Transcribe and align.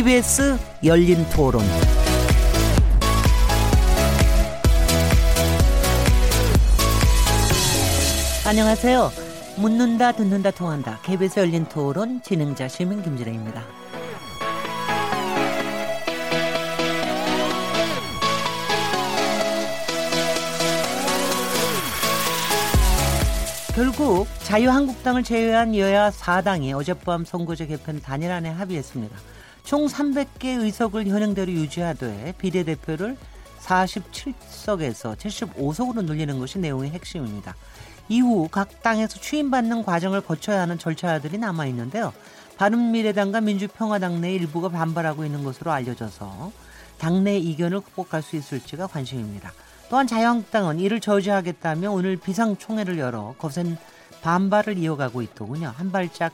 KBS 0.00 0.56
열린 0.82 1.28
토론. 1.28 1.62
안녕하세요. 8.46 9.10
묻는다, 9.58 10.12
듣는다, 10.12 10.52
통한다. 10.52 11.00
KBS 11.02 11.40
열린 11.40 11.66
토론 11.66 12.22
진행자 12.22 12.68
시민 12.68 13.02
김진혜입니다. 13.02 13.62
결국 23.74 24.26
자유한국당을 24.44 25.24
제외한 25.24 25.76
여야 25.76 26.08
4당이 26.08 26.74
어젯밤 26.74 27.26
선거제 27.26 27.66
개편 27.66 28.00
단일안에 28.00 28.48
합의했습니다. 28.48 29.39
총 29.64 29.86
300개 29.86 30.60
의석을 30.60 31.06
현행대로 31.06 31.52
유지하되 31.52 32.34
비례대표를 32.38 33.16
47석에서 33.60 35.16
75석으로 35.16 36.04
늘리는 36.04 36.38
것이 36.38 36.58
내용의 36.58 36.90
핵심입니다. 36.90 37.54
이후 38.08 38.48
각 38.50 38.82
당에서 38.82 39.20
추임받는 39.20 39.84
과정을 39.84 40.22
거쳐야 40.22 40.62
하는 40.62 40.78
절차들이 40.78 41.38
남아 41.38 41.66
있는데요. 41.66 42.12
바른미래당과 42.56 43.40
민주평화당 43.40 44.20
내 44.20 44.34
일부가 44.34 44.68
반발하고 44.68 45.24
있는 45.24 45.44
것으로 45.44 45.70
알려져서 45.70 46.52
당내 46.98 47.38
이견을 47.38 47.80
극복할 47.80 48.22
수 48.22 48.36
있을지가 48.36 48.88
관심입니다. 48.88 49.52
또한 49.88 50.06
자유한국당은 50.06 50.78
이를 50.78 51.00
저지하겠다며 51.00 51.90
오늘 51.90 52.16
비상총회를 52.16 52.98
열어 52.98 53.34
거센 53.38 53.78
반발을 54.22 54.76
이어가고 54.76 55.22
있더군요. 55.22 55.72
한 55.74 55.90
발짝 55.90 56.32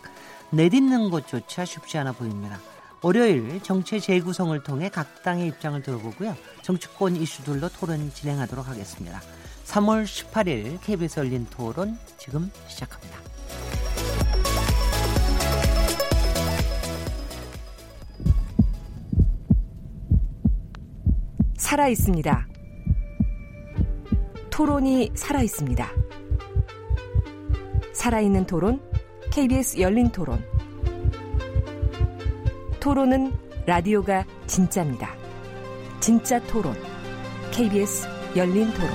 내딛는 0.51 1.11
것조차 1.11 1.65
쉽지 1.65 1.99
않아 1.99 2.13
보입니다. 2.13 2.59
월요일 3.03 3.63
정체 3.63 4.01
재구성을 4.01 4.61
통해 4.63 4.89
각 4.89 5.23
당의 5.23 5.49
입장을 5.49 5.81
들어보고요. 5.83 6.37
정치권 6.63 7.17
이슈들로 7.17 7.69
토론 7.69 8.11
진행하도록 8.13 8.67
하겠습니다. 8.67 9.21
3월 9.67 10.05
18일 10.05 10.81
KBS 10.81 11.21
열린 11.21 11.47
토론 11.51 11.99
지금 12.19 12.51
시작합니다. 12.69 13.17
살아 21.57 21.89
있습니다. 21.89 22.47
토론이 24.51 25.11
살아 25.15 25.43
있습니다. 25.43 25.91
살아있는 27.93 28.47
토론, 28.47 28.81
KBS 29.33 29.81
열린 29.81 30.11
토론. 30.11 30.56
토론은 32.87 33.33
라디오가 33.67 34.25
진짜입니다. 34.47 35.13
진짜 35.99 36.41
토론, 36.47 36.73
KBS 37.51 38.07
열린 38.37 38.73
토론. 38.73 38.91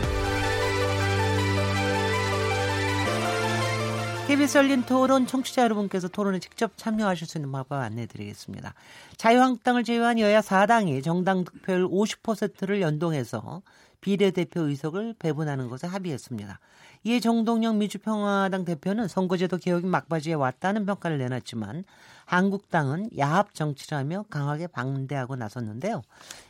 KBS 4.27 4.59
열린 4.59 4.83
토론 4.83 5.27
청취자 5.27 5.63
여러분께서 5.63 6.07
토론에 6.07 6.39
직접 6.39 6.71
참여하실 6.77 7.27
수 7.27 7.37
있는 7.37 7.51
방법 7.51 7.81
안내드리겠습니다. 7.81 8.75
자유한국당을 9.17 9.83
제외한 9.83 10.19
여야 10.19 10.39
4당이 10.39 11.03
정당 11.03 11.43
득표율 11.43 11.85
50%를 11.89 12.81
연동해서 12.81 13.61
비례대표 13.99 14.61
의석을 14.61 15.15
배분하는 15.19 15.67
것에 15.67 15.87
합의했습니다. 15.87 16.61
이에 17.03 17.19
정동영 17.19 17.77
민주평화당 17.77 18.63
대표는 18.63 19.09
선거제도 19.09 19.57
개혁이 19.57 19.85
막바지에 19.85 20.35
왔다는 20.35 20.85
평가를 20.85 21.17
내놨지만 21.17 21.83
한국당은 22.31 23.09
야합 23.17 23.53
정치라며 23.53 24.23
강하게 24.29 24.67
반대하고 24.67 25.35
나섰는데요. 25.35 26.01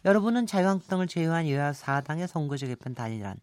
여러분은 0.06 0.46
자유한국당을 0.46 1.08
제외한 1.08 1.50
여야 1.50 1.72
4당의 1.72 2.28
선거제 2.28 2.68
개편 2.68 2.94
단일안 2.94 3.36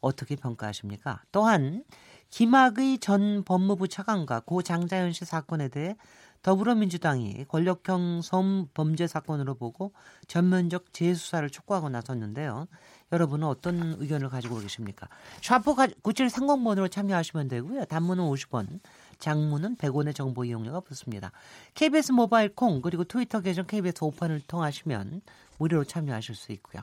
어떻게 0.00 0.34
평가하십니까? 0.34 1.22
또한 1.32 1.84
김학의 2.30 2.96
전 2.98 3.44
법무부 3.44 3.88
차관과 3.88 4.40
고 4.40 4.62
장자연 4.62 5.12
씨 5.12 5.26
사건에 5.26 5.68
대해 5.68 5.94
더불어민주당이 6.40 7.44
권력형 7.46 8.22
성범죄 8.22 9.06
사건으로 9.06 9.54
보고 9.56 9.92
전면적 10.28 10.94
재수사를 10.94 11.48
촉구하고 11.50 11.90
나섰는데요. 11.90 12.68
여러분은 13.12 13.46
어떤 13.46 13.96
의견을 13.98 14.30
가지고 14.30 14.58
계십니까? 14.58 15.08
샤프 15.42 15.74
9730번으로 15.74 16.90
참여하시면 16.90 17.48
되고요. 17.48 17.84
단문은 17.84 18.24
50원, 18.24 18.80
장문은 19.18 19.76
100원의 19.76 20.14
정보 20.14 20.44
이용료가 20.44 20.80
붙습니다. 20.80 21.30
KBS 21.74 22.12
모바일 22.12 22.48
콩 22.54 22.80
그리고 22.80 23.04
트위터 23.04 23.40
계정 23.40 23.66
KBS 23.66 24.02
오판을 24.02 24.42
통하시면 24.48 25.20
무료로 25.58 25.84
참여하실 25.84 26.34
수 26.34 26.52
있고요. 26.52 26.82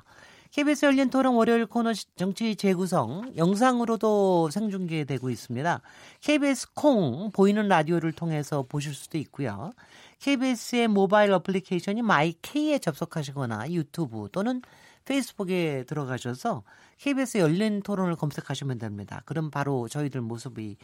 KBS 0.51 0.85
열린 0.85 1.11
토론 1.11 1.35
월요일 1.35 1.67
코너 1.67 1.93
정치 2.15 2.55
재구성 2.55 3.33
영상으로도 3.37 4.49
생중계되고 4.49 5.29
있습니다. 5.29 5.81
KBS 6.21 6.73
콩 6.73 7.29
보이는 7.31 7.67
라디오를 7.67 8.13
통해서 8.13 8.63
보실 8.63 8.95
수도 8.95 9.19
있고요. 9.19 9.71
KBS의 10.19 10.87
모바일 10.87 11.33
어플리케이션인 11.33 12.01
마이K에 12.01 12.79
접속하시거나 12.79 13.71
유튜브 13.71 14.27
또는 14.31 14.61
페이스북에 15.09 15.85
들어가셔서 15.87 16.61
KBS 16.97 17.39
열린 17.39 17.81
토론을 17.81 18.15
검색하시면 18.15 18.77
됩니다. 18.77 19.23
그럼 19.25 19.49
바로 19.49 19.87
저희들 19.87 20.21
모습이 20.21 20.77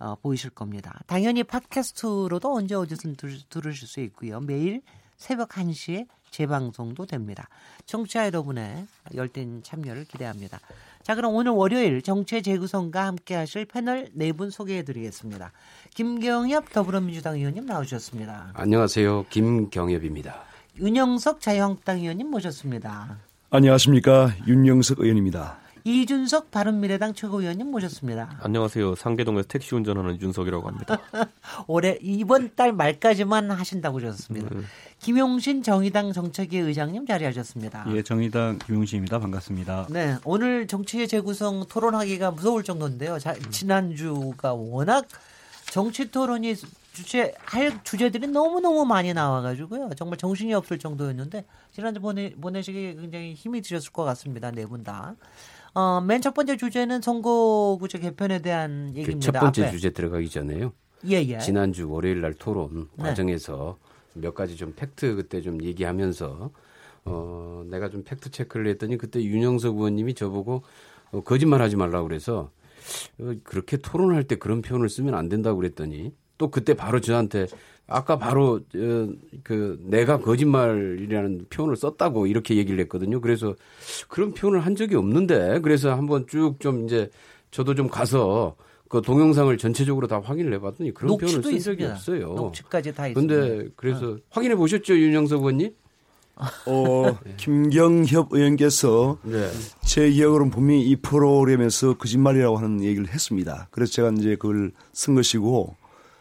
어, 0.00 0.16
보이실 0.16 0.50
겁니다. 0.50 1.00
당연히 1.06 1.44
팟캐스트로도 1.44 2.54
언제 2.54 2.74
어디든 2.74 3.16
들 3.16 3.66
으실 3.66 3.86
수 3.88 4.00
있고요. 4.00 4.40
매일 4.40 4.82
새벽 5.16 5.50
1시에 5.50 6.06
재방송도 6.30 7.06
됩니다. 7.06 7.48
청취자 7.86 8.26
여러분의 8.26 8.86
열띤 9.14 9.62
참여를 9.62 10.04
기대합니다. 10.04 10.58
자, 11.02 11.14
그럼 11.14 11.34
오늘 11.34 11.52
월요일 11.52 12.02
정체 12.02 12.42
재구성과 12.42 13.06
함께 13.06 13.34
하실 13.34 13.64
패널 13.64 14.08
네 14.12 14.32
분 14.32 14.50
소개해 14.50 14.82
드리겠습니다. 14.82 15.52
김경엽 15.94 16.72
더불어민주당 16.72 17.36
의원님 17.36 17.66
나오셨습니다. 17.66 18.52
안녕하세요. 18.54 19.26
김경엽입니다. 19.30 20.42
윤영석 20.78 21.40
자유한국당 21.40 21.98
의원님 21.98 22.30
모셨습니다. 22.30 23.27
안녕하십니까. 23.50 24.34
윤영석 24.46 25.00
의원입니다. 25.00 25.56
이준석 25.84 26.50
바른미래당 26.50 27.14
최고위원님 27.14 27.70
모셨습니다. 27.70 28.38
안녕하세요. 28.42 28.94
상계동에서 28.94 29.48
택시 29.48 29.74
운전하는 29.74 30.20
윤석이라고 30.20 30.68
합니다. 30.68 30.98
올해 31.66 31.96
이번 32.02 32.54
달 32.54 32.74
말까지만 32.74 33.50
하신다고 33.50 34.00
하셨습니다. 34.00 34.54
네. 34.54 34.60
김용신 34.98 35.62
정의당 35.62 36.12
정책위 36.12 36.58
의장님 36.58 37.06
자리하셨습니다. 37.06 37.86
예, 37.94 38.02
정의당 38.02 38.58
김용신입니다. 38.58 39.18
반갑습니다. 39.18 39.86
네, 39.88 40.16
오늘 40.24 40.66
정치의 40.66 41.08
재구성 41.08 41.64
토론하기가 41.70 42.32
무서울 42.32 42.62
정도인데요. 42.64 43.18
자, 43.18 43.34
지난주가 43.48 44.52
워낙 44.52 45.06
정치 45.70 46.10
토론이 46.10 46.54
주제할 46.92 47.84
주제들이 47.84 48.26
너무 48.28 48.60
너무 48.60 48.84
많이 48.84 49.12
나와가지고요. 49.12 49.90
정말 49.96 50.16
정신이 50.18 50.52
없을 50.54 50.78
정도였는데 50.78 51.44
지난주 51.72 52.00
보내 52.00 52.30
보내시기 52.34 52.96
굉장히 52.96 53.34
힘이 53.34 53.60
드셨을 53.60 53.92
것 53.92 54.04
같습니다. 54.04 54.50
네 54.50 54.64
분 54.66 54.82
다. 54.82 55.14
어, 55.74 56.00
맨 56.00 56.20
첫 56.22 56.34
번째 56.34 56.56
주제는 56.56 57.02
선거구제 57.02 57.98
개편에 57.98 58.40
대한 58.40 58.90
그 58.92 59.00
얘기입니다. 59.00 59.30
그 59.30 59.32
첫 59.32 59.40
번째 59.40 59.62
앞에. 59.64 59.70
주제 59.70 59.90
들어가기 59.90 60.28
전에요. 60.28 60.72
예, 61.06 61.16
예. 61.22 61.38
지난주 61.38 61.88
월요일 61.88 62.20
날 62.22 62.34
토론 62.34 62.88
네. 62.96 63.04
과정에서 63.04 63.76
몇 64.14 64.34
가지 64.34 64.56
좀 64.56 64.72
팩트 64.74 65.14
그때 65.14 65.40
좀 65.42 65.62
얘기하면서 65.62 66.50
어, 67.04 67.62
내가 67.70 67.88
좀 67.90 68.02
팩트 68.02 68.30
체크를 68.30 68.66
했더니 68.68 68.98
그때 68.98 69.22
윤영석 69.22 69.76
의원님이 69.76 70.14
저보고 70.14 70.62
어, 71.12 71.20
거짓말 71.20 71.62
하지 71.62 71.76
말라고 71.76 72.08
그래서 72.08 72.40
어, 72.40 72.50
그렇게 73.44 73.76
토론할 73.76 74.24
때 74.24 74.36
그런 74.36 74.62
표현을 74.62 74.88
쓰면 74.88 75.14
안 75.14 75.28
된다고 75.28 75.58
그랬더니 75.58 76.12
또 76.38 76.50
그때 76.50 76.74
바로 76.74 77.00
저한테 77.00 77.46
아까 77.86 78.18
바로 78.18 78.60
어, 78.76 79.08
그 79.42 79.78
내가 79.82 80.18
거짓말이라는 80.18 81.46
표현을 81.50 81.76
썼다고 81.76 82.26
이렇게 82.26 82.56
얘기를 82.56 82.78
했거든요. 82.80 83.20
그래서 83.20 83.54
그런 84.08 84.34
표현을 84.34 84.60
한 84.60 84.76
적이 84.76 84.96
없는데 84.96 85.60
그래서 85.60 85.94
한번 85.94 86.26
쭉 86.26 86.58
좀 86.60 86.84
이제 86.84 87.08
저도 87.50 87.74
좀 87.74 87.88
가서 87.88 88.56
그 88.88 89.02
동영상을 89.02 89.56
전체적으로 89.58 90.06
다 90.06 90.20
확인을 90.20 90.52
해봤더니 90.54 90.92
그런 90.94 91.16
표현을 91.18 91.42
쓴 91.42 91.58
적이 91.58 91.84
없어요. 91.86 92.26
녹취까지 92.34 92.94
다 92.94 93.08
있습니다. 93.08 93.34
그런데 93.34 93.70
그래서 93.76 94.12
어. 94.12 94.16
확인해 94.30 94.54
보셨죠, 94.54 94.94
윤영석 94.98 95.40
의원님? 95.40 95.74
어, 96.66 97.18
네. 97.24 97.34
김경협 97.36 98.28
의원께서 98.32 99.18
네. 99.22 99.50
제 99.84 100.08
기억으로는 100.10 100.50
분명히 100.50 100.82
이 100.82 100.96
프로그램에서 100.96 101.96
거짓말이라고 101.96 102.56
하는 102.58 102.82
얘기를 102.82 103.08
했습니다. 103.08 103.68
그래서 103.70 103.92
제가 103.92 104.10
이제 104.16 104.36
그걸 104.36 104.72
쓴 104.92 105.14
것이고 105.14 105.76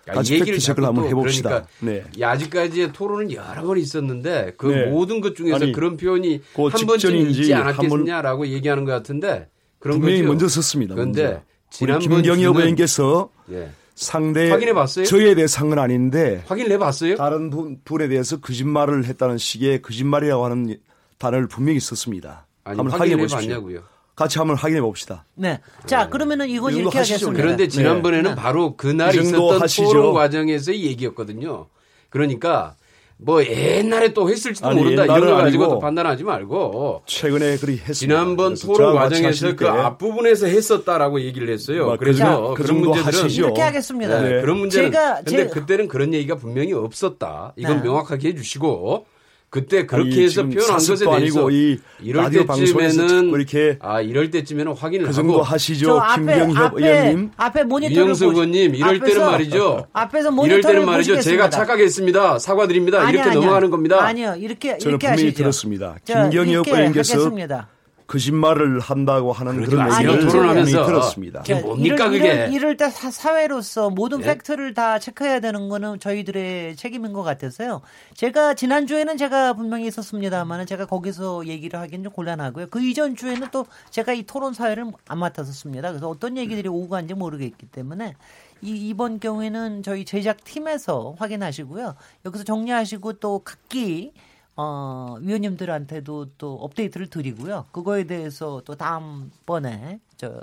같이 0.06 0.40
팩트 0.40 0.58
체크를 0.60 0.88
한번 0.88 1.06
해봅시다. 1.08 1.66
그러니까 1.80 2.10
네. 2.16 2.24
아직까지의 2.24 2.94
토론은 2.94 3.32
여러 3.34 3.64
번 3.64 3.78
있었는데 3.78 4.54
그 4.58 4.68
네. 4.68 4.86
모든 4.90 5.20
것 5.22 5.36
중에서 5.36 5.56
아니, 5.58 5.72
그런 5.74 5.98
표현이 5.98 6.42
그 6.56 6.70
한 6.70 6.86
번쯤 6.88 7.16
있지 7.28 7.54
않았겠냐라고 7.54 8.48
얘기하는 8.48 8.86
것 8.86 8.92
같은데 8.94 9.50
그런 9.80 10.00
분명히 10.00 10.22
거죠. 10.22 10.30
먼저 10.30 10.48
썼습니다. 10.48 10.96
그런데 10.96 11.44
지난번 11.70 12.22
김경엽 12.22 12.56
의원께서 12.56 13.30
예. 13.52 13.70
상대 13.98 14.52
확인해 14.52 14.74
봤어요? 14.74 15.06
저에 15.06 15.34
대해서 15.34 15.68
건 15.68 15.80
아닌데 15.80 16.44
확인해 16.48 16.78
봤어요? 16.78 17.16
다른 17.16 17.50
분, 17.50 17.82
분에 17.84 18.08
대해서 18.08 18.40
거짓말을 18.40 19.06
했다는 19.06 19.40
식의 19.40 19.82
거짓말이라고 19.82 20.46
하는 20.46 20.78
단어를 21.18 21.48
분명히 21.48 21.80
썼습니다. 21.80 22.46
아니, 22.64 22.78
한번 22.78 23.00
확인해. 23.00 23.26
봤냐고요. 23.26 23.82
같이 24.16 24.38
한번 24.38 24.56
확인해 24.56 24.82
봅시다. 24.82 25.26
네. 25.36 25.60
자, 25.86 26.10
그러면은 26.10 26.48
이건 26.48 26.72
이 26.72 26.76
정도 26.76 26.82
이렇게 26.90 26.98
하시죠, 27.00 27.16
하겠습니다. 27.16 27.42
그런데 27.42 27.68
지난번에는 27.68 28.32
네. 28.32 28.36
바로 28.36 28.76
그날 28.78 29.16
있었던 29.16 29.62
하시죠. 29.62 29.84
토론 29.86 30.14
과정에서의 30.14 30.84
얘기였거든요. 30.86 31.68
그러니까 32.10 32.76
뭐 33.20 33.44
옛날에 33.44 34.14
또 34.14 34.30
했을지도 34.30 34.68
아니, 34.68 34.78
모른다 34.80 35.06
이런 35.06 35.22
거 35.22 35.36
가지고 35.38 35.68
또 35.70 35.80
판단하지 35.80 36.24
말고 36.24 37.02
최근에 37.08 37.58
그리 37.58 37.74
했습니다. 37.74 37.94
지난번 37.94 38.54
토론 38.54 38.96
과정에서 38.96 39.48
그때 39.56 39.68
앞부분에서 39.68 40.46
했었다라고 40.46 41.22
얘기를 41.22 41.50
했어요. 41.52 41.86
뭐, 41.88 41.98
그래서 41.98 42.54
그 42.54 42.62
그런 42.64 42.80
문제들은 42.80 43.24
하시죠. 43.24 43.46
이렇게 43.46 43.62
하겠습니다. 43.62 44.22
네, 44.22 44.36
네. 44.36 44.42
그런 44.42 44.58
문제는 44.58 44.92
제가- 44.92 45.26
근데 45.26 45.48
제가- 45.48 45.52
그때는 45.52 45.88
그런 45.88 46.14
얘기가 46.14 46.36
분명히 46.36 46.74
없었다. 46.74 47.54
이건 47.56 47.78
네. 47.78 47.84
명확하게 47.84 48.30
해주시고 48.30 49.06
그때 49.50 49.86
그렇게 49.86 50.12
아니, 50.12 50.24
해서 50.26 50.44
표현한 50.44 50.76
것에 50.78 51.06
대해서 51.06 51.12
아니고 51.14 51.52
이 51.52 51.80
이럴 52.02 52.30
때쯤에는 52.30 53.30
이렇게 53.30 53.78
아 53.80 54.02
이럴 54.02 54.30
때쯤에는 54.30 54.74
확인을 54.74 55.06
그 55.06 55.12
하고 55.12 55.16
정도 55.16 55.42
하시죠. 55.42 56.02
김경협 56.16 56.58
앞에 56.58 56.86
의원님. 56.90 57.32
앞에 57.38 57.64
모니터를 57.64 57.98
윤영수 57.98 58.26
의원님 58.26 58.76
이럴 58.76 59.00
때는 59.00 59.16
앞에서- 59.22 59.32
말이죠. 59.32 59.88
앞에서 59.94 60.22
이럴 60.28 60.36
모니터를 60.36 60.62
때는 60.64 60.86
말이죠. 60.86 61.14
보시겠습니다. 61.16 61.50
제가 61.50 61.50
착각했습니다. 61.50 62.40
사과드립니다. 62.40 63.00
아니요, 63.00 63.10
이렇게 63.10 63.30
아니요. 63.30 63.40
넘어가는 63.42 63.70
겁니다. 63.70 64.04
아니요. 64.04 64.36
이렇게 64.38 64.78
저는 64.80 64.92
이렇게 64.96 65.08
분명히 65.08 65.24
하시죠. 65.28 65.38
들었습니다. 65.38 65.96
자, 66.04 66.24
김경협 66.30 66.68
의원께서 66.68 67.14
하겠습니다. 67.14 67.68
거짓말을 68.08 68.80
한다고 68.80 69.34
하는 69.34 69.56
그러지 69.58 69.70
그런. 69.76 69.94
얘기를 69.94 70.28
토론하면서. 70.30 70.86
들었습니다. 70.86 71.42
그게 71.42 71.56
자, 71.56 71.62
뭡니까, 71.62 72.06
이럴, 72.06 72.12
그게? 72.12 72.34
이럴, 72.34 72.54
이럴 72.54 72.78
때 72.78 72.90
사, 72.90 73.12
사회로서 73.12 73.90
모든 73.90 74.22
예? 74.22 74.26
팩트를 74.26 74.74
다 74.74 74.98
체크해야 74.98 75.42
되는 75.42 75.68
거는 75.68 76.00
저희들의 76.00 76.78
책임인 76.78 77.12
것 77.12 77.24
같아서요. 77.24 77.82
제가 78.16 78.54
지난 78.54 78.88
주에는 78.88 79.18
제가 79.18 79.54
분명히 79.54 79.88
있었습니다만 79.88 80.66
제가 80.66 80.86
거기서 80.86 81.48
얘기를 81.48 81.80
하기는 81.80 82.06
좀 82.06 82.14
곤란하고요. 82.14 82.68
그 82.68 82.82
이전 82.82 83.16
주에는 83.16 83.48
또 83.52 83.66
제가 83.90 84.14
이 84.14 84.24
토론 84.24 84.54
사회를 84.54 84.86
안 85.08 85.20
맡았었습니다. 85.20 85.90
그래서 85.90 86.08
어떤 86.10 86.38
얘기들이 86.38 86.70
오고 86.70 86.88
간지 86.88 87.14
모르겠기 87.14 87.66
때문에 87.68 88.16
이, 88.62 88.72
이번 88.90 89.20
경우에는 89.20 89.84
저희 89.84 90.06
제작 90.06 90.44
팀에서 90.46 91.16
확인하시고요. 91.20 91.96
여기서 92.26 92.44
정리하시고 92.46 93.14
또 93.14 93.40
각기 93.40 94.14
어, 94.58 95.18
위원님들한테도 95.22 96.32
또 96.40 96.56
업데이트를 96.56 97.10
드리고요. 97.12 97.66
그거에 97.72 98.06
대해서 98.06 98.62
또 98.66 98.76
다음번에 98.76 100.00
저 100.18 100.42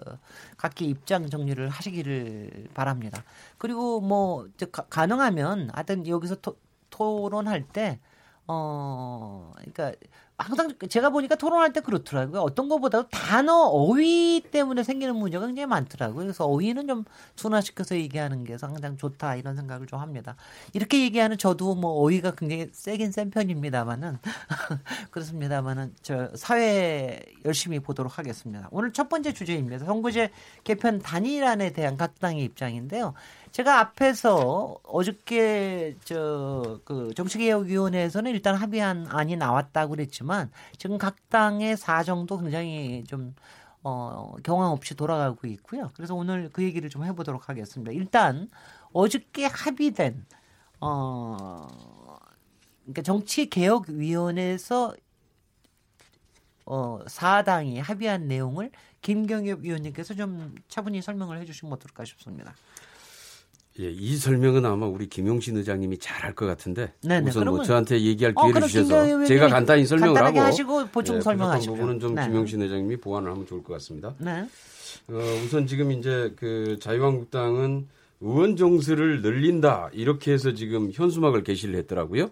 각기 0.57 0.87
입장 0.87 1.29
정리를 1.29 1.69
하시기를 1.69 2.69
바랍니다. 2.75 3.25
그리고 3.59 4.01
뭐 4.01 4.49
저, 4.57 4.67
가, 4.67 4.83
가능하면 4.89 5.71
하여튼 5.73 6.07
여기서 6.07 6.37
토, 6.37 6.57
토론할 6.91 7.67
때 7.67 7.99
어, 8.47 9.53
그러니까 9.57 9.93
항상 10.37 10.73
제가 10.89 11.11
보니까 11.11 11.37
토론할 11.37 11.73
때 11.73 11.81
그렇더라고요. 11.81 12.41
어떤 12.41 12.69
것보다도 12.69 13.09
단어 13.09 13.55
어휘 13.55 14.43
때문에 14.51 14.83
생기는 14.83 15.15
문제가 15.15 15.47
굉장히 15.47 15.67
많더라고요. 15.67 16.25
그래서 16.25 16.45
어휘는 16.47 16.89
좀 16.89 17.05
순화시켜서 17.37 17.95
얘기하는 17.95 18.43
게 18.43 18.57
항상 18.61 18.97
좋다 18.97 19.37
이런 19.37 19.55
생각을 19.55 19.87
좀 19.87 20.01
합니다. 20.01 20.35
이렇게 20.73 21.03
얘기하는 21.03 21.39
저도 21.39 21.77
뭐 21.77 21.93
어휘가 22.03 22.33
굉장히 22.33 22.69
세긴 22.73 23.13
센 23.13 23.31
편입니다만은 23.31 24.19
그렇습니다만은 25.13 25.95
저 26.03 26.35
사회 26.35 27.21
열심히 27.45 27.79
보도록 27.79 28.19
하겠습니다. 28.19 28.69
오늘 28.73 28.93
첫 28.93 29.09
번째 29.09 29.33
주제입니다. 29.33 29.85
선거제 29.85 30.33
개편 30.65 30.99
단일안에 30.99 31.73
대한 31.73 31.97
각 31.97 32.19
당의 32.19 32.43
입장인데요. 32.43 33.15
제가 33.55 33.79
앞에서 33.79 34.81
어저께 34.83 35.97
저 36.05 36.81
그 36.85 37.15
정치개혁위원회에서는 37.15 38.33
일단 38.33 38.57
합의한 38.57 39.07
안이 39.09 39.37
나왔다고 39.37 39.91
그랬지만 39.91 40.51
지금 40.77 40.99
각 40.99 41.17
당의 41.29 41.77
사정도 41.77 42.39
굉장히 42.39 43.05
좀 43.07 43.35
어, 43.85 44.35
경황 44.43 44.73
없이 44.73 44.97
돌아가고 44.97 45.47
있고요. 45.47 45.93
그래서 45.95 46.17
오늘 46.17 46.51
그 46.53 46.65
얘기를 46.65 46.91
좀 46.91 47.05
해보도록 47.05 47.49
하겠습니다. 47.49 47.93
일단 47.93 48.49
어저께 48.93 49.47
합의된 49.47 50.27
어 50.81 51.69
그러니까 52.83 53.03
정치개혁위원회에서 53.03 54.97
어, 56.67 56.99
사당이 57.07 57.79
합의한 57.79 58.27
내용을 58.27 58.73
김경엽 59.01 59.61
위원님께서 59.61 60.15
좀 60.15 60.57
차분히 60.67 61.03
설명을 61.03 61.39
해주시면 61.41 61.73
어떨까 61.75 62.05
싶습니다. 62.05 62.55
예, 63.81 63.91
이 63.91 64.17
설명은 64.17 64.65
아마 64.65 64.87
우리 64.87 65.09
김용신 65.09 65.57
의장님이 65.57 65.99
잘할 65.99 66.35
것 66.35 66.47
같은데 66.47 66.93
네네, 67.03 67.29
우선 67.29 67.43
뭐 67.45 67.53
그러면- 67.55 67.65
저한테 67.65 68.01
얘기할 68.03 68.33
어, 68.37 68.43
기회를 68.43 68.55
그럼 68.55 68.69
주셔서 68.69 69.25
제가 69.27 69.49
간단히 69.49 69.85
설명을 69.85 70.23
하고 70.23 70.41
하시고 70.41 70.87
보충 70.89 71.17
예, 71.17 71.21
설명하십시오. 71.21 71.73
부족한 71.73 71.99
부분은 71.99 72.01
좀 72.01 72.15
네. 72.15 72.25
김용신 72.29 72.63
의장님이 72.63 72.97
보완을 72.99 73.33
하면 73.33 73.47
좋을 73.47 73.65
것 73.65 73.73
같습니다. 73.75 74.15
네. 74.19 74.47
어, 75.09 75.19
우선 75.45 75.67
지금 75.67 75.91
이제 75.91 76.33
그 76.37 76.79
자유한국당은 76.81 77.89
의원 78.21 78.57
정수를 78.57 79.23
늘린다 79.23 79.91
이렇게 79.93 80.33
해서 80.33 80.55
지금 80.55 80.91
현수막을 80.93 81.43
게시를 81.43 81.75
했더라고요. 81.75 82.31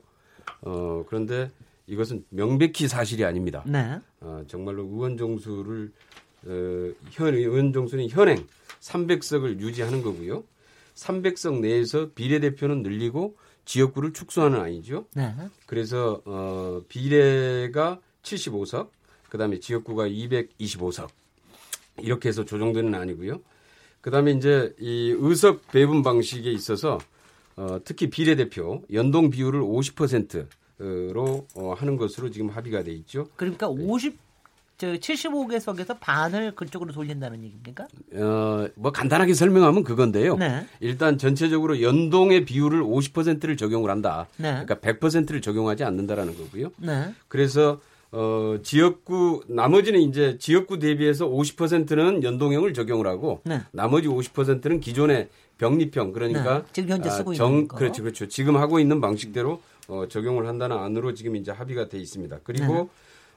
어, 0.60 1.04
그런데 1.08 1.50
이것은 1.88 2.24
명백히 2.30 2.86
사실이 2.86 3.24
아닙니다. 3.24 3.64
네. 3.66 3.98
어, 4.20 4.44
정말로 4.46 4.84
의원 4.84 5.18
정수를 5.18 5.90
어, 6.46 6.90
현 7.10 7.34
의원 7.34 7.72
정수는 7.72 8.08
현행 8.10 8.46
300석을 8.80 9.58
유지하는 9.58 10.02
거고요. 10.04 10.44
300석 10.94 11.60
내에서 11.60 12.10
비례대표는 12.14 12.82
늘리고 12.82 13.36
지역구를 13.64 14.12
축소하는 14.12 14.60
아니죠. 14.60 15.06
네. 15.14 15.34
그래서 15.66 16.20
어, 16.24 16.82
비례가 16.88 18.00
75석, 18.22 18.88
그다음에 19.28 19.60
지역구가 19.60 20.08
225석 20.08 21.08
이렇게 21.98 22.28
해서 22.28 22.44
조정되는 22.44 22.94
아니고요. 22.94 23.40
그다음에 24.00 24.32
이제 24.32 24.74
이 24.78 25.14
의석 25.16 25.68
배분 25.68 26.02
방식에 26.02 26.50
있어서 26.50 26.98
어, 27.56 27.78
특히 27.84 28.10
비례대표 28.10 28.82
연동 28.92 29.30
비율을 29.30 29.60
50%로 29.60 31.46
어, 31.54 31.74
하는 31.74 31.96
것으로 31.96 32.30
지금 32.30 32.48
합의가 32.48 32.82
돼 32.82 32.92
있죠. 32.92 33.28
그러니까 33.37 33.68
50, 33.68 34.18
저 34.82 34.94
75개석에서 34.94 35.96
반을 36.00 36.56
그쪽으로 36.56 36.92
돌린다는 36.92 37.44
얘기입니까? 37.44 37.86
어, 38.16 38.66
뭐 38.74 38.90
간단하게 38.90 39.32
설명하면 39.32 39.84
그건데요. 39.84 40.36
네. 40.38 40.66
일단 40.80 41.18
전체적으로 41.18 41.80
연동의 41.80 42.44
비율을 42.44 42.82
50%를 42.82 43.56
적용을 43.56 43.90
한다. 43.90 44.26
네. 44.38 44.64
그러니까 44.64 44.74
100%를 44.74 45.40
적용하지 45.40 45.84
않는다라는 45.84 46.36
거고요. 46.36 46.72
네. 46.78 47.14
그래서 47.28 47.80
어, 48.10 48.56
지역구 48.64 49.44
나머지는 49.46 50.00
이제 50.00 50.36
지역구 50.40 50.80
대비해서 50.80 51.28
50%는 51.28 52.24
연동형을 52.24 52.74
적용을 52.74 53.06
하고 53.06 53.40
네. 53.44 53.60
나머지 53.70 54.08
50%는 54.08 54.80
기존의 54.80 55.28
병립형 55.58 56.10
그러니까 56.10 56.62
네. 56.64 56.68
지금 56.72 56.90
현재 56.90 57.08
쓰고 57.08 57.30
아, 57.30 57.34
있는 57.34 57.68
거. 57.68 57.76
그렇죠, 57.76 58.02
그렇죠. 58.02 58.26
지금 58.26 58.56
하고 58.56 58.80
있는 58.80 59.00
방식대로 59.00 59.62
어, 59.86 60.08
적용을 60.08 60.48
한다는 60.48 60.76
안으로 60.76 61.14
지금 61.14 61.36
이제 61.36 61.52
합의가 61.52 61.88
돼 61.88 61.98
있습니다. 61.98 62.40
그리고 62.42 62.72
네. 62.74 62.88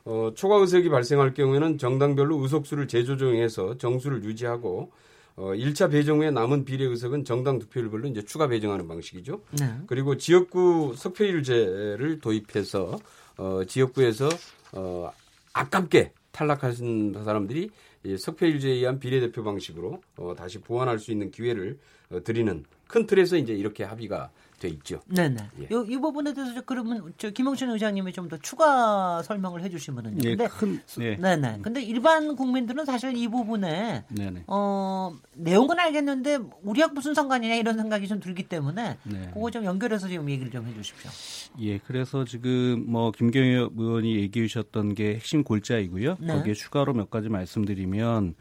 어, 0.06 0.32
초과 0.36 0.58
의석이 0.58 0.90
발생할 0.90 1.34
경우에는 1.34 1.78
정당별로 1.78 2.38
의석수를 2.38 2.88
재조정해서 2.88 3.78
정수를 3.78 4.24
유지하고 4.24 4.92
어, 5.36 5.48
1차 5.48 5.92
배정 5.92 6.20
후에 6.20 6.32
남은 6.32 6.64
비례 6.64 6.86
의석은 6.86 7.26
정당 7.26 7.60
득표율별로 7.60 8.08
이제 8.08 8.24
추가 8.24 8.48
배정하는 8.48 8.88
방식이죠. 8.88 9.42
네. 9.60 9.76
그리고 9.88 10.16
지역구 10.16 10.94
석패율제를 10.96 12.20
도입해서 12.22 12.98
어, 13.38 13.62
지역구에서 13.68 14.30
어, 14.74 15.12
아깝게 15.54 16.14
탈락하신 16.32 17.22
사람들이 17.26 17.70
이 18.04 18.18
석패율제에 18.18 18.74
의한 18.74 19.00
비례대표 19.00 19.44
방식으로 19.44 20.02
어, 20.18 20.36
다시 20.38 20.60
보완할 20.60 21.00
수 21.00 21.12
있는 21.12 21.32
기회를 21.32 21.80
어, 22.12 22.24
드리는 22.24 22.64
큰 22.88 23.08
틀에서 23.08 23.38
이제 23.38 23.54
이렇게 23.54 23.84
합의가 23.84 24.30
돼 24.66 24.74
있죠. 24.74 25.00
네네. 25.08 25.38
예. 25.62 25.68
요, 25.72 25.86
이 25.88 25.98
부분에 25.98 26.34
대해서 26.34 26.54
저 26.54 26.62
그러면 26.62 27.14
저 27.18 27.30
김용신 27.30 27.70
의장님이 27.70 28.12
좀 28.14 28.26
더 28.26 28.38
추가 28.38 29.22
설명을 29.22 29.62
해주시면은요. 29.62 30.18
예, 30.24 30.36
근데 30.36 30.48
큰, 30.48 30.82
예. 31.00 31.16
네네. 31.16 31.60
근데 31.62 31.84
일반 31.84 32.36
국민들은 32.36 32.84
사실 32.86 33.16
이 33.16 33.28
부분에 33.28 34.04
네네. 34.10 34.46
어 34.48 35.14
내용은 35.34 35.80
알겠는데 35.80 36.40
우리하고 36.64 36.96
무슨 36.96 37.14
상관이냐 37.14 37.54
이런 37.54 37.78
생각이 37.78 38.08
좀 38.08 38.20
들기 38.20 38.42
때문에 38.44 38.98
네. 39.04 39.30
그거 39.32 39.52
좀 39.52 39.64
연결해서 39.64 40.08
지금 40.08 40.28
얘기를 40.32 40.52
좀 40.52 40.66
해주십시오. 40.66 41.12
예, 41.60 41.78
그래서 41.78 42.26
지금 42.26 42.84
뭐 42.88 43.12
김경엽 43.12 43.74
의원이 43.78 44.16
얘기해 44.16 44.48
주셨던 44.48 44.96
게 44.96 45.14
핵심 45.16 45.44
골자이고요. 45.44 46.18
네. 46.20 46.34
거기에 46.34 46.54
추가로 46.56 46.94
몇 46.94 47.12
가지 47.12 47.30
말씀드리면 47.30 48.34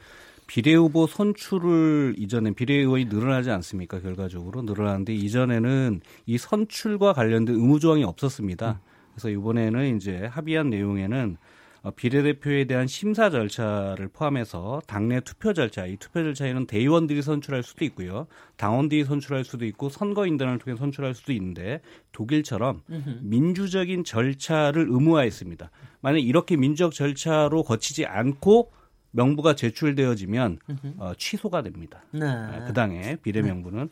비례 0.47 0.75
후보 0.75 1.07
선출을 1.07 2.15
이전에 2.19 2.53
비례 2.53 2.75
의원이 2.75 3.07
늘어나지 3.07 3.51
않습니까? 3.51 4.01
결과적으로 4.01 4.63
늘어나는데 4.63 5.15
이전에는 5.15 6.01
이 6.27 6.39
선출과 6.39 7.13
관련된 7.15 7.55
의무 7.55 7.81
조항이 7.81 8.05
없었습니다. 8.05 8.81
그래서 9.13 9.31
이번에는 9.31 9.97
이제 9.97 10.27
합의한 10.27 10.71
내용에는 10.71 11.37
어, 11.83 11.91
비례대표에 11.91 12.65
대한 12.65 12.87
심사 12.87 13.29
절차를 13.29 14.09
포함해서 14.09 14.81
당내 14.87 15.21
투표 15.21 15.53
절차, 15.53 15.85
이 15.85 15.99
투표 15.99 16.23
절차에는 16.23 16.67
대의원들이 16.67 17.21
선출할 17.21 17.63
수도 17.63 17.85
있고요. 17.85 18.27
당원들이 18.57 19.05
선출할 19.05 19.45
수도 19.45 19.67
있고 19.67 19.91
선거인단을 19.91 20.59
통해 20.59 20.79
선출할 20.79 21.15
수도 21.15 21.33
있는데 21.33 21.83
독일처럼 22.13 22.81
민주적인 23.21 24.05
절차를 24.05 24.87
의무화했습니다. 24.89 25.71
만약 26.01 26.21
이렇게 26.21 26.57
민주적 26.57 26.93
절차로 26.93 27.63
거치지 27.65 28.07
않고 28.07 28.73
명부가 29.14 29.54
제출되어지면 29.54 30.59
어, 30.99 31.12
취소가 31.16 31.62
됩니다. 31.62 32.02
네. 32.11 32.26
아, 32.26 32.64
그 32.66 32.73
당의 32.73 33.16
비례 33.23 33.42
명부는 33.42 33.88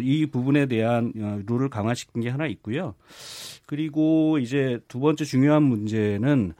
이 0.00 0.26
부분에 0.26 0.66
대한 0.66 1.12
어, 1.16 1.40
룰을 1.46 1.70
강화시킨 1.70 2.22
게 2.22 2.28
하나 2.28 2.46
있고요. 2.46 2.94
그리고 3.66 4.38
이제 4.38 4.80
두 4.88 5.00
번째 5.00 5.24
중요한 5.24 5.62
문제는 5.62 6.54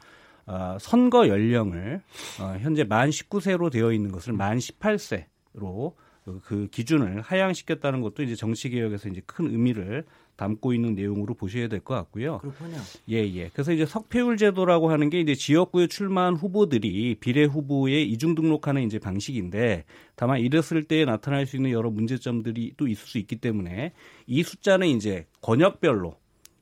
어, 0.47 0.77
선거 0.81 1.29
연령을 1.29 2.03
어, 2.41 2.57
현재 2.61 2.85
만 2.85 3.11
19세로 3.11 3.71
되어 3.71 3.93
있는 3.93 4.13
것을 4.13 4.33
만 4.33 4.59
18세로 4.59 5.95
그 6.43 6.69
기준을 6.71 7.21
하향시켰다는 7.21 8.01
것도 8.01 8.23
이제 8.23 8.35
정치 8.35 8.71
개혁에서 8.71 9.09
이제 9.09 9.21
큰 9.27 9.51
의미를 9.51 10.05
담고 10.37 10.73
있는 10.73 10.95
내용으로 10.95 11.35
보셔야 11.35 11.69
될 11.69 11.81
것 11.81 11.95
같고요. 11.95 12.39
그렇군요. 12.39 12.77
예, 13.11 13.19
예. 13.35 13.51
그래서 13.53 13.73
이제 13.73 13.87
석패율 13.87 14.37
제도라고 14.37 14.91
하는 14.91 15.11
게 15.11 15.21
이제 15.21 15.35
지역구에 15.35 15.87
출마한 15.87 16.35
후보들이 16.35 17.17
비례 17.21 17.45
후보에 17.45 18.03
이중 18.03 18.35
등록하는 18.35 18.83
이제 18.83 18.99
방식인데 18.99 19.85
다만 20.17 20.41
이랬을 20.41 20.85
때 20.85 21.05
나타날 21.05 21.47
수 21.47 21.57
있는 21.57 21.71
여러 21.71 21.91
문제점들이 21.91 22.75
또 22.77 22.89
있을 22.89 23.07
수 23.07 23.19
있기 23.19 23.37
때문에 23.37 23.93
이 24.27 24.43
숫자는 24.43 24.87
이제 24.89 25.27
권역별로 25.43 26.17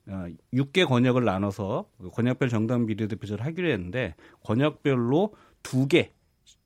어, 0.07 0.25
6개 0.53 0.85
권역을 0.87 1.23
나눠서 1.23 1.85
권역별 2.13 2.49
정당 2.49 2.85
비례대표제를 2.85 3.45
하기로 3.45 3.69
했는데 3.69 4.15
권역별로 4.43 5.33
2개 5.63 6.09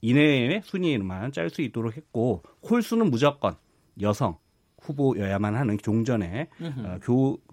이내의 0.01 0.61
순위만 0.63 1.31
짤 1.31 1.49
수 1.49 1.61
있도록 1.61 1.95
했고 1.97 2.43
홀수는 2.67 3.09
무조건 3.11 3.55
여성 4.01 4.37
후보여야만 4.81 5.55
하는 5.55 5.77
종전의 5.77 6.47
어, 6.61 6.97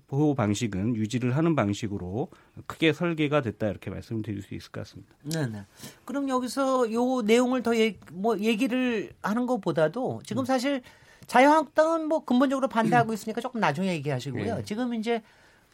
교호 0.09 0.35
방식은 0.35 0.97
유지를 0.97 1.37
하는 1.37 1.57
방식으로 1.57 2.29
크게 2.67 2.93
설계가 2.93 3.41
됐다 3.41 3.69
이렇게 3.69 3.91
말씀드릴 3.91 4.43
수 4.43 4.55
있을 4.55 4.71
것 4.71 4.81
같습니다. 4.83 5.15
네네. 5.23 5.65
그럼 6.05 6.29
여기서 6.29 6.93
요 6.93 7.23
내용을 7.23 7.63
더 7.63 7.77
얘기, 7.77 7.99
뭐 8.13 8.39
얘기를 8.39 9.13
하는 9.23 9.47
것보다도 9.47 10.21
지금 10.25 10.45
사실 10.45 10.83
자유한국당은 11.27 12.07
뭐 12.07 12.25
근본적으로 12.25 12.69
반대하고 12.69 13.13
있으니까 13.15 13.41
조금 13.41 13.61
나중에 13.61 13.89
얘기하시고요. 13.95 14.57
네. 14.57 14.65
지금 14.65 14.95
이제 14.95 15.23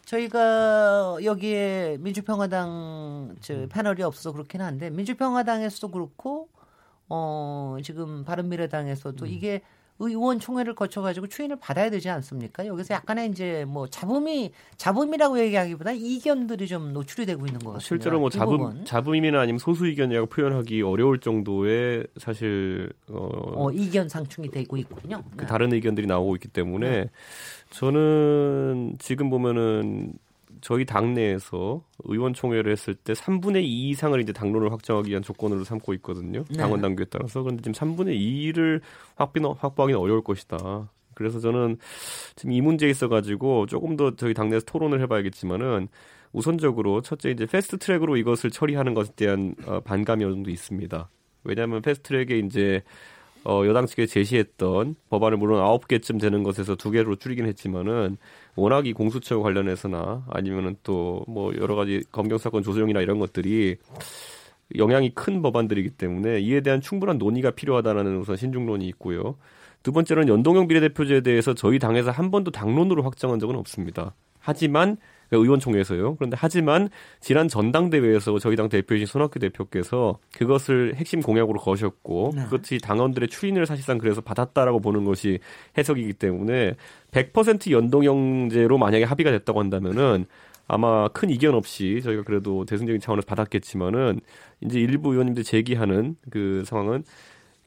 저희가 0.05 1.19
여기에 1.23 1.99
민주평화당 2.01 3.37
저 3.41 3.67
패널이 3.69 4.03
없어서 4.03 4.33
그렇긴 4.33 4.61
한데 4.61 4.91
민주평화당에서도 4.91 5.91
그렇고 5.91 6.49
어 7.09 7.77
지금 7.83 8.25
바른미래당에서도 8.25 9.27
이게 9.27 9.63
의원총회를 10.01 10.75
거쳐가지고 10.75 11.29
추인을 11.29 11.57
받아야 11.57 11.91
되지 11.91 12.09
않습니까? 12.09 12.67
여기서 12.67 12.95
약간의 12.95 13.31
이제 13.31 13.65
뭐 13.69 13.87
잡음이 13.87 14.51
잡음이라고 14.79 15.39
얘기하기보다 15.39 15.93
이견들이 15.93 16.67
좀 16.67 16.93
노출이 16.93 17.27
되고 17.27 17.47
있는 17.47 17.61
것 17.61 17.73
같습니다. 17.75 17.87
실제로 17.87 18.19
뭐이 18.19 18.31
잡음. 18.31 18.85
잡음이나 18.85 19.41
아니면 19.41 19.59
소수 19.59 19.87
의견이라고 19.87 20.27
표현하기 20.27 20.83
어려울 20.83 21.21
정도의 21.21 22.07
사실 22.17 22.91
어, 23.09 23.29
어, 23.67 23.71
이견 23.71 24.09
상충이 24.09 24.51
되고 24.51 24.77
있군요. 24.77 25.23
그 25.37 25.43
네. 25.43 25.47
다른 25.47 25.73
의견들이 25.73 26.07
나오고 26.07 26.37
있기 26.37 26.49
때문에 26.49 27.11
저는 27.71 28.97
지금 28.99 29.29
보면은 29.29 30.15
저희 30.61 30.85
당내에서 30.85 31.83
의원총회를 32.05 32.71
했을 32.73 32.95
때 32.95 33.13
3분의 33.13 33.63
2 33.63 33.91
이상을 33.91 34.21
이제 34.21 34.33
당론을 34.33 34.73
확정하기 34.73 35.11
위한 35.11 35.23
조건으로 35.23 35.65
삼고 35.65 35.95
있거든요. 35.95 36.45
네. 36.51 36.59
당원 36.59 36.81
당규에 36.81 37.07
따라서 37.11 37.43
그런데 37.43 37.63
지금 37.63 37.73
3분의 37.73 38.19
2를 38.19 38.81
확비 39.17 39.41
확보하기는 39.41 39.99
어려울 39.99 40.23
것이다. 40.23 40.91
그래서 41.15 41.39
저는 41.39 41.77
지금 42.37 42.53
이 42.53 42.61
문제에 42.61 42.89
있어 42.91 43.09
가지고 43.09 43.67
조금 43.67 43.97
더 43.97 44.15
저희 44.17 44.33
당내에서 44.33 44.65
토론을 44.67 45.01
해봐야겠지만은 45.03 45.89
우선적으로 46.33 47.03
첫째 47.03 47.31
이제 47.31 47.47
패스트 47.47 47.79
트랙으로 47.79 48.17
이것을 48.17 48.51
처리하는 48.51 48.95
것에 48.95 49.13
대한 49.17 49.55
어, 49.67 49.81
반감이 49.81 50.25
어느 50.25 50.33
정도 50.33 50.51
있습니다. 50.51 51.11
왜냐하면 51.45 51.83
패스트 51.83 52.09
트랙에 52.09 52.39
이제 52.39 52.83
어, 53.45 53.63
여당 53.67 53.87
측에 53.87 54.07
제시했던 54.07 54.97
법안을 55.09 55.39
물론 55.39 55.61
아홉 55.63 55.89
개쯤 55.89 56.19
되는 56.19 56.43
것에서 56.43 56.77
두 56.77 56.91
개로 56.91 57.17
줄이긴 57.17 57.47
했지만은 57.47 58.19
워낙 58.55 58.87
이 58.87 58.93
공수처 58.93 59.41
관련해서나 59.41 60.27
아니면은 60.29 60.77
또 60.83 61.25
뭐 61.27 61.53
여러 61.57 61.75
가지 61.75 62.03
검경 62.13 62.39
수사권 62.39 62.63
조정이나 62.63 63.01
이런 63.01 63.19
것들이 63.19 63.77
영향이 64.77 65.15
큰 65.15 65.43
법안들이기 65.43 65.91
때문에 65.91 66.41
이에 66.41 66.61
대한 66.61 66.81
충분한 66.81 67.19
논의가 67.19 67.53
필요하다는 67.53 68.19
우선 68.19 68.37
신중론이 68.37 68.87
있고요. 68.89 69.37
두 69.83 69.93
번째는 69.93 70.29
연동형 70.29 70.69
비례대표제에 70.69 71.23
대해서 71.23 71.55
저희 71.55 71.79
당에서 71.79 72.11
한 72.11 72.31
번도 72.31 72.51
당론으로 72.51 73.03
확정한 73.03 73.39
적은 73.41 73.57
없습니다. 73.57 74.15
하지만 74.39 74.97
그러니까 75.31 75.45
의원총회에서요. 75.45 76.17
그런데 76.17 76.37
하지만 76.39 76.91
지난 77.21 77.49
전당대회에서 77.49 78.39
저희 78.41 78.57
당 78.57 78.69
대표이신 78.69 79.07
손학규 79.07 79.39
대표께서 79.39 80.19
그것을 80.37 80.95
핵심 80.97 81.21
공약으로 81.21 81.61
거셨고 81.61 82.33
네. 82.35 82.45
그것이 82.45 82.79
당원들의 82.79 83.29
추인을 83.29 83.65
사실상 83.65 83.99
그래서 83.99 84.21
받았다라고 84.21 84.81
보는 84.81 85.05
것이 85.05 85.39
해석이기 85.79 86.15
때문에 86.15 86.75
100% 87.13 87.71
연동형제로 87.71 88.77
만약에 88.77 89.05
합의가 89.05 89.31
됐다고 89.31 89.61
한다면은 89.61 90.27
아마 90.67 91.09
큰 91.09 91.31
이견 91.31 91.55
없이 91.55 92.01
저희가 92.03 92.23
그래도 92.23 92.65
대승적인 92.65 93.01
차원에서 93.01 93.27
받았겠지만은 93.27 94.21
이제 94.61 94.79
일부 94.79 95.13
의원님들 95.13 95.43
제기하는 95.43 96.17
그 96.31 96.63
상황은 96.65 97.03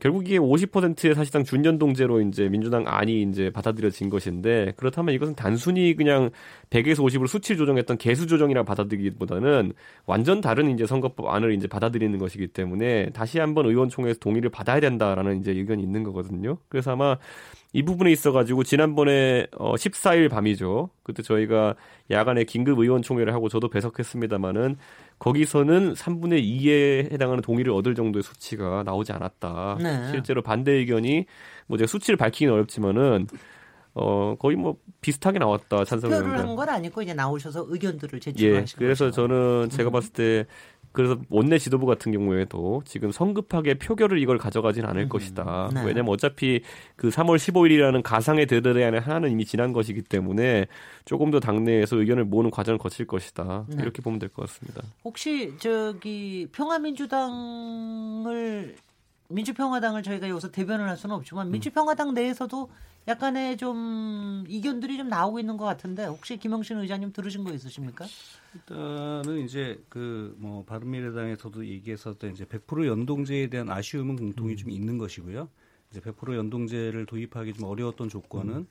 결국 0.03 0.27
이게 0.27 0.37
50%의 0.37 1.15
사실상 1.15 1.45
준연동제로 1.45 2.19
이제 2.19 2.49
민주당 2.49 2.83
안이 2.85 3.21
이제 3.21 3.49
받아들여진 3.51 4.09
것인데 4.09 4.73
그렇다면 4.75 5.15
이것은 5.15 5.33
단순히 5.33 5.95
그냥 5.95 6.29
100에서 6.71 6.97
50으로 6.97 7.25
수치 7.25 7.55
조정했던 7.55 7.97
개수 7.99 8.27
조정이라 8.27 8.63
받아들이기보다는 8.63 9.71
완전 10.05 10.41
다른 10.41 10.71
이제 10.71 10.85
선거법 10.85 11.33
안을 11.33 11.53
이제 11.53 11.67
받아들이는 11.67 12.19
것이기 12.19 12.47
때문에 12.47 13.11
다시 13.11 13.39
한번 13.39 13.65
의원총회에서 13.65 14.19
동의를 14.19 14.49
받아야 14.49 14.81
된다라는 14.81 15.39
이제 15.39 15.51
의견이 15.51 15.81
있는 15.81 16.03
거거든요. 16.03 16.57
그래서 16.67 16.91
아마 16.91 17.15
이 17.71 17.81
부분에 17.81 18.11
있어가지고 18.11 18.65
지난번에 18.65 19.47
어 19.57 19.75
14일 19.75 20.29
밤이죠. 20.29 20.89
그때 21.03 21.23
저희가 21.23 21.75
야간에 22.11 22.43
긴급 22.43 22.77
의원총회를 22.77 23.33
하고 23.33 23.47
저도 23.47 23.69
배석했습니다마는 23.69 24.75
거기서는 25.19 25.93
3분의 25.93 26.43
2에 26.43 27.11
해당하는 27.11 27.41
동의를 27.41 27.71
얻을 27.73 27.95
정도의 27.95 28.23
수치가 28.23 28.83
나오지 28.83 29.11
않았다. 29.13 29.77
네. 29.81 30.11
실제로 30.11 30.41
반대 30.41 30.71
의견이 30.73 31.25
뭐 31.67 31.77
제가 31.77 31.87
수치를 31.87 32.17
밝히기는 32.17 32.53
어렵지만은 32.53 33.27
어 33.95 34.35
거의 34.39 34.57
뭐 34.57 34.77
비슷하게 35.01 35.37
나왔다 35.37 35.85
찬성 35.85 36.09
투표를 36.09 36.31
의견과. 36.31 36.49
한건 36.49 36.69
아니고 36.69 37.01
이제 37.03 37.13
나오셔서 37.13 37.67
의견들을 37.69 38.17
예, 38.17 38.31
제출하신 38.31 38.77
그래서 38.79 39.05
거죠. 39.05 39.15
저는 39.15 39.69
제가 39.69 39.91
봤을 39.91 40.11
때 40.11 40.45
그래서 40.93 41.17
원내 41.29 41.57
지도부 41.57 41.85
같은 41.87 42.11
경우에도 42.11 42.81
지금 42.85 43.11
성급하게 43.11 43.73
표결을 43.79 44.19
이걸 44.19 44.37
가져가진 44.37 44.85
않을 44.85 45.09
것이다. 45.09 45.71
네. 45.73 45.83
왜냐면 45.83 46.13
어차피 46.13 46.61
그 46.95 47.09
3월 47.09 47.37
15일이라는 47.37 48.03
가상의 48.03 48.45
데드라인의 48.45 49.01
하나는 49.01 49.31
이미 49.31 49.43
지난 49.43 49.73
것이기 49.73 50.03
때문에 50.03 50.67
조금 51.05 51.31
더 51.31 51.39
당내에서 51.39 51.97
의견을 51.97 52.25
모으는 52.25 52.51
과정을 52.51 52.77
거칠 52.77 53.07
것이다. 53.07 53.65
네. 53.69 53.81
이렇게 53.81 54.01
보면 54.03 54.19
될 54.19 54.29
것 54.29 54.47
같습니다. 54.47 54.83
혹시 55.03 55.53
저기 55.57 56.47
평화민주당을 57.53 58.75
민주평화당을 59.29 60.03
저희가 60.03 60.29
여기서 60.29 60.51
대변을 60.51 60.87
할 60.87 60.95
수는 60.95 61.15
없지만 61.15 61.49
민주평화당 61.51 62.13
내에서도 62.13 62.69
약간의 63.07 63.57
좀 63.57 64.45
이견들이 64.47 64.97
좀 64.97 65.09
나오고 65.09 65.39
있는 65.39 65.57
것 65.57 65.65
같은데 65.65 66.05
혹시 66.05 66.37
김영신 66.37 66.77
의장님 66.77 67.11
들으신 67.11 67.43
거 67.43 67.51
있으십니까? 67.53 68.05
일단은 68.55 69.39
이제 69.45 69.83
그 69.89 70.33
뭐 70.37 70.63
바른미래당에서도 70.65 71.65
얘기했었던 71.65 72.31
이제 72.31 72.45
100% 72.45 72.85
연동제에 72.87 73.47
대한 73.47 73.69
아쉬움은 73.69 74.15
공통이 74.17 74.55
좀 74.57 74.69
있는 74.69 74.97
것이고요. 74.97 75.47
이제 75.91 75.99
100% 76.01 76.35
연동제를 76.35 77.05
도입하기 77.05 77.53
좀 77.53 77.65
어려웠던 77.65 78.09
조건은 78.09 78.67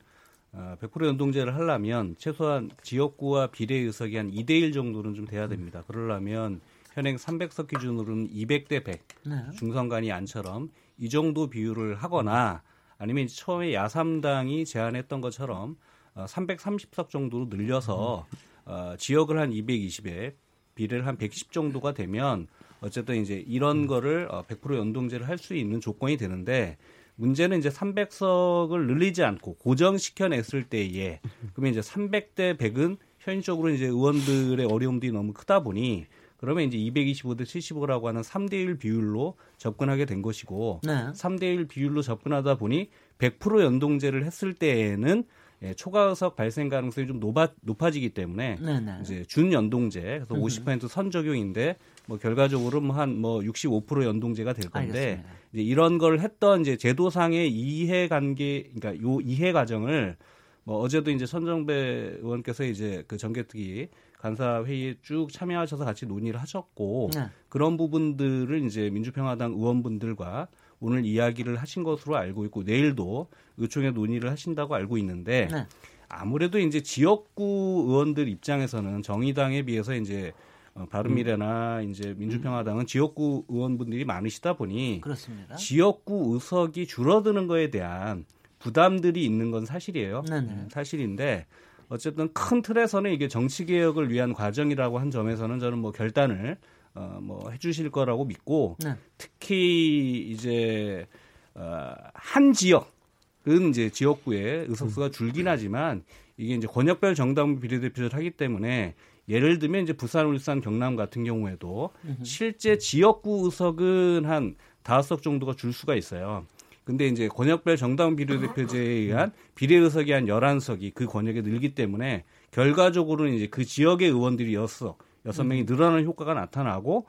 어, 0.53 0.77
100% 0.81 1.07
연동제를 1.07 1.55
하려면 1.55 2.15
최소한 2.19 2.71
지역구와 2.83 3.49
비례 3.49 3.77
의석이 3.77 4.17
한 4.17 4.31
2대 4.31 4.51
1 4.51 4.73
정도는 4.73 5.15
좀 5.15 5.27
돼야 5.27 5.49
됩니다. 5.49 5.83
그러려면 5.87 6.61
현행 6.93 7.17
300석 7.17 7.69
기준으로는 7.69 8.29
200대 8.31 8.85
100 8.85 9.01
네. 9.25 9.37
중선관위 9.57 10.13
안처럼 10.13 10.71
이 10.99 11.09
정도 11.09 11.49
비율을 11.49 11.95
하거나 11.97 12.63
아니면 13.03 13.27
처음에 13.27 13.75
야삼당이 13.75 14.65
제안했던 14.65 15.21
것처럼 15.21 15.77
어, 16.15 16.25
330석 16.29 17.09
정도로 17.09 17.47
늘려서 17.51 18.27
어, 18.65 18.95
지역을 18.97 19.41
한 19.41 19.51
220에 19.51 20.35
비례를 20.77 21.05
한 21.05 21.17
110 21.17 21.51
정도가 21.51 21.95
되면 21.95 22.47
어쨌든 22.81 23.21
이제 23.21 23.43
이런 23.45 23.89
거를 23.89 24.29
어, 24.31 24.45
100% 24.47 24.77
연동제를 24.79 25.27
할 25.29 25.37
수 25.37 25.57
있는 25.57 25.81
조건이 25.81 26.17
되는데 26.17 26.77
문제는 27.17 27.59
이제 27.59 27.71
300석을 27.71 28.87
늘리지 28.87 29.25
않고 29.25 29.55
고정시켜 29.57 30.29
냈을 30.29 30.63
때에 30.63 31.19
그러면 31.55 31.73
이제 31.73 31.81
300대 31.81 32.57
100은 32.57 32.99
현실적으로 33.19 33.71
이제 33.71 33.87
의원들의 33.87 34.65
어려움들이 34.67 35.11
너무 35.11 35.33
크다 35.33 35.65
보니 35.65 36.07
그러면 36.43 36.65
이제 36.65 36.77
225대 36.77 37.43
75라고 37.43 38.07
하는 38.07 38.21
3대 38.21 38.55
1 38.55 38.77
비율로 38.77 39.37
접근하게 39.59 40.07
된 40.07 40.23
것이고 40.23 40.81
네. 40.83 41.07
3대 41.13 41.45
1 41.45 41.69
비율로 41.69 42.03
접근하다 42.03 42.57
보니 42.57 42.91
100% 43.19 43.63
연동제를 43.63 44.27
했을 44.27 44.53
때에는 44.53 45.23
예, 45.63 45.75
초과 45.75 46.03
의석 46.03 46.35
발생 46.35 46.69
가능성이 46.69 47.07
좀 47.07 47.21
높아, 47.21 47.51
높아지기 47.61 48.09
때문에 48.09 48.57
네네. 48.57 48.81
네. 48.81 48.99
이제 49.03 49.25
준 49.29 49.53
연동제 49.53 50.01
그래서 50.01 50.35
50%선 50.35 51.13
적용인데 51.13 51.77
뭐 52.07 52.19
결과적으로 52.19 52.81
뭐 52.81 52.97
한뭐 52.97 53.43
65% 53.43 54.03
연동제가 54.03 54.53
될 54.53 54.69
건데 54.69 54.99
알겠습니다. 54.99 55.31
이제 55.53 55.63
이런 55.63 55.99
걸 55.99 56.19
했던 56.19 56.63
이제 56.63 56.77
제도상의 56.77 57.53
이해 57.53 58.09
관계 58.09 58.69
그러니까 58.75 59.01
요 59.01 59.21
이해 59.21 59.53
과정을 59.53 60.17
뭐 60.65 60.79
어제도 60.79 61.13
이제 61.13 61.25
선정배 61.25 62.19
의원께서 62.21 62.65
이제 62.65 63.05
그 63.07 63.17
정개특위 63.17 63.89
간사 64.23 64.63
회의에 64.65 64.95
쭉 65.03 65.33
참여하셔서 65.33 65.85
같이 65.85 66.07
논의를 66.07 66.41
하셨고 66.41 67.11
네. 67.13 67.27
그런 67.49 67.77
부분들을 67.77 68.63
이제 68.65 68.89
민주평화당 68.89 69.51
의원분들과 69.51 70.47
오늘 70.79 71.05
이야기를 71.05 71.57
하신 71.57 71.83
것으로 71.83 72.17
알고 72.17 72.45
있고 72.45 72.63
내일도 72.63 73.27
의총에 73.57 73.91
논의를 73.91 74.31
하신다고 74.31 74.77
알고 74.77 74.97
있는데 74.99 75.49
네. 75.51 75.67
아무래도 76.09 76.61
이제 76.61 76.83
지역구 76.83 77.87
의원들 77.89 78.29
입장에서는 78.29 79.03
정의당에 79.03 79.63
비해서 79.63 79.93
이제 79.97 80.33
어, 80.75 80.87
바른미래나 80.89 81.81
음. 81.81 81.91
이제 81.91 82.15
민주평화당은 82.17 82.87
지역구 82.87 83.45
의원분들이 83.49 84.05
많으시다 84.05 84.53
보니 84.53 85.01
그렇습니다. 85.03 85.57
지역구 85.57 86.35
의석이 86.35 86.87
줄어드는 86.87 87.49
거에 87.49 87.71
대한 87.71 88.25
부담들이 88.61 89.25
있는 89.25 89.51
건 89.51 89.67
사실이에요. 89.67 90.23
네네. 90.23 90.47
네. 90.47 90.69
사실인데 90.71 91.47
어쨌든 91.93 92.33
큰 92.33 92.63
틀에서는 92.63 93.13
이게 93.13 93.29
정치 93.29 93.67
개혁을 93.67 94.11
위한 94.11 94.33
과정이라고 94.33 94.99
한 94.99 95.11
점에서는 95.11 95.61
저는 95.61 95.79
뭐 95.79 95.93
결단을 95.93 96.57
어, 96.95 97.19
뭐 97.21 97.51
해주실 97.51 97.91
거라고 97.91 98.25
믿고 98.25 98.77
네. 98.83 98.95
특히 99.19 100.31
이제 100.31 101.07
어, 101.55 101.93
한 102.15 102.55
지역은 102.55 103.69
이제 103.69 103.91
지역구의 103.91 104.67
의석수가 104.69 105.11
줄긴 105.11 105.49
하지만 105.49 106.03
이게 106.39 106.55
이제 106.55 106.67
권역별 106.67 107.15
정당 107.15 107.61
비례대표를 107.61 108.15
하기 108.15 108.31
때문에 108.33 108.95
예를 109.29 109.59
들면 109.59 109.83
이제 109.83 109.93
부산, 109.93 110.27
울산, 110.27 110.63
경남 110.63 110.97
같은 110.97 111.25
경우에도 111.25 111.91
실제 112.23 112.79
지역구 112.79 113.43
의석은 113.45 114.25
한 114.25 114.57
다섯 114.83 115.17
석 115.17 115.23
정도가 115.23 115.55
줄 115.55 115.75
수가 115.75 115.95
있어요. 115.95 116.47
근데 116.85 117.07
이제 117.07 117.29
권역별 117.29 117.77
정당 117.77 118.17
비례대표제에 118.17 118.83
의한 118.83 119.33
비례의석이 119.55 120.13
한 120.13 120.27
11석이 120.27 120.95
그 120.95 121.07
권역에 121.07 121.43
늘기 121.43 121.75
때문에 121.75 122.25
결과적으로는 122.51 123.35
이제 123.35 123.47
그 123.47 123.65
지역의 123.65 124.09
의원들이 124.09 124.53
6석, 124.55 124.97
6명이 125.27 125.67
늘어나는 125.67 126.05
효과가 126.05 126.35
나타나고 126.35 127.07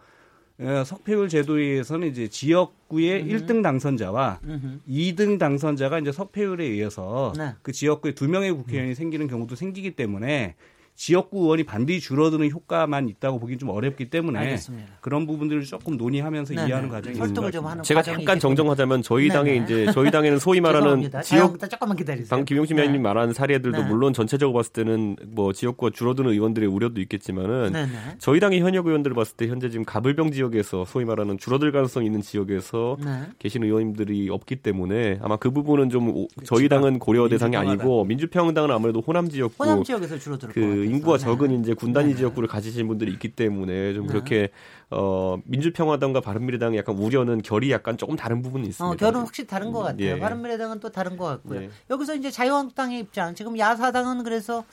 어, 0.60 0.84
석패율 0.86 1.30
제도에 1.30 1.64
의해서는 1.64 2.08
이제 2.10 2.28
지역구의 2.28 3.24
음. 3.24 3.28
1등 3.28 3.64
당선자와 3.64 4.40
음. 4.44 4.82
2등 4.88 5.40
당선자가 5.40 6.00
이제 6.00 6.12
석패율에 6.12 6.64
의해서 6.64 7.34
네. 7.36 7.54
그 7.64 7.72
지역구에 7.72 8.14
두 8.14 8.30
명의 8.30 8.52
국회의원이 8.52 8.92
음. 8.92 8.96
생기는 8.96 9.28
경우도 9.28 9.56
생기기 9.56 9.96
때문에 9.96 10.56
지역구 10.96 11.44
의원이 11.44 11.64
반드시 11.64 12.00
줄어드는 12.02 12.50
효과만 12.52 13.10
있다고 13.10 13.40
보기 13.40 13.58
좀 13.58 13.70
어렵기 13.70 14.10
때문에 14.10 14.40
알겠습니다. 14.40 14.94
그런 15.02 15.26
부분들을 15.26 15.64
조금 15.64 15.98
논의하면서 15.98 16.54
네네. 16.54 16.68
이해하는 16.68 16.90
과정이 16.90 17.16
설득을 17.16 17.52
좀 17.52 17.66
하는 17.66 17.84
제가 17.84 18.02
잠깐 18.04 18.40
정정하자면 18.40 19.02
저희 19.02 19.28
당에 19.30 19.56
이제 19.56 19.88
저희 19.92 20.12
당에는 20.12 20.40
소위 20.40 20.62
말하는 20.62 21.10
지역 21.24 21.58
조금만 21.70 21.98
기다리세요. 21.98 22.30
방 22.30 22.46
김용심 22.46 22.78
의원님 22.78 23.02
네. 23.02 23.04
말하는 23.04 23.34
사례들도 23.34 23.84
네. 23.84 23.88
물론 23.88 24.14
전체적으로 24.14 24.58
봤을 24.58 24.72
때는 24.72 25.16
뭐 25.28 25.52
지역구가 25.52 25.92
줄어드는 25.94 26.32
의원들의 26.32 26.70
우려도 26.70 27.02
있겠지만은 27.02 27.74
네네. 27.74 27.92
저희 28.20 28.40
당의 28.40 28.62
현역 28.62 28.86
의원들을 28.86 29.16
봤을 29.16 29.36
때 29.36 29.48
현재 29.48 29.70
지금 29.70 29.86
가불병 29.86 30.32
지역에서 30.32 30.86
소위 30.86 31.06
말하는 31.06 31.38
줄어들 31.38 31.72
가능성 31.72 32.06
있는 32.06 32.22
지역에서 32.22 32.98
네. 33.04 33.24
계신 33.40 33.64
의원님들이 33.64 34.30
없기 34.30 34.58
때문에 34.58 35.20
아마 35.22 35.38
그 35.38 35.50
부분은 35.52 35.90
좀 35.90 36.28
저희 36.44 36.70
당은 36.70 37.00
고려 37.00 37.28
대상이 37.28 37.58
아니고 37.58 38.06
민주평당은 38.06 38.70
아무래도 38.72 39.02
호남 39.02 39.30
지역구 39.30 39.64
호남 39.64 39.84
지역에서 39.84 40.20
줄어들 40.20 40.50
그 40.50 40.83
인구가 40.84 41.18
네. 41.18 41.24
적은 41.24 41.62
이제 41.62 41.74
군단위 41.74 42.12
네. 42.12 42.16
지역구를 42.18 42.48
가지신 42.48 42.88
분들이 42.88 43.12
있기 43.14 43.30
때문에 43.30 43.94
좀 43.94 44.08
네. 44.08 44.14
그렇게 44.14 44.50
어 44.90 45.38
민주평화당과 45.46 46.22
바른미래당의 46.22 46.80
약간 46.80 46.96
우려는 46.98 47.42
결이 47.42 47.72
약간 47.72 47.98
조금 47.98 48.16
다른 48.16 48.42
부분이 48.42 48.68
있습니다. 48.68 48.94
어, 48.94 48.96
결은 48.96 49.22
확실히 49.22 49.48
다른 49.48 49.72
것 49.72 49.80
같아요. 49.80 50.16
예. 50.16 50.20
바른미래당은 50.20 50.80
또 50.80 50.90
다른 50.90 51.18
것 51.18 51.26
같고요. 51.26 51.64
예. 51.64 51.70
여기서 51.90 52.16
이제 52.16 52.30
자유한국당의 52.32 53.00
입장, 53.00 53.36
지금 53.36 53.58
야사당은 53.58 54.24
그래서 54.24 54.64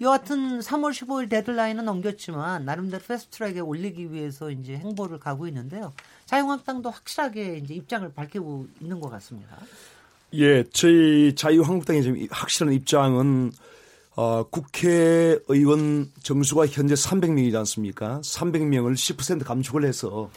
여하튼 0.00 0.60
3월 0.60 0.92
15일 0.92 1.28
데드라인은 1.28 1.84
넘겼지만 1.84 2.64
나름대로 2.64 3.02
패스트트랙에 3.02 3.60
올리기 3.60 4.12
위해서 4.12 4.50
이제 4.50 4.76
행보를 4.76 5.18
가고 5.18 5.48
있는데요. 5.48 5.92
자유한국당도 6.26 6.90
확실하게 6.90 7.56
이제 7.58 7.74
입장을 7.74 8.08
밝히고 8.12 8.68
있는 8.80 9.00
것 9.00 9.10
같습니다. 9.10 9.56
예, 10.34 10.62
저희 10.64 11.34
자유한국당의 11.34 12.02
지금 12.02 12.26
확실한 12.30 12.74
입장은 12.74 13.50
어, 14.20 14.42
국회의원 14.50 16.10
정수가 16.24 16.66
현재 16.66 16.94
300명이지 16.94 17.54
않습니까? 17.54 18.20
300명을 18.24 18.94
10% 18.94 19.44
감축을 19.44 19.84
해서 19.84 20.28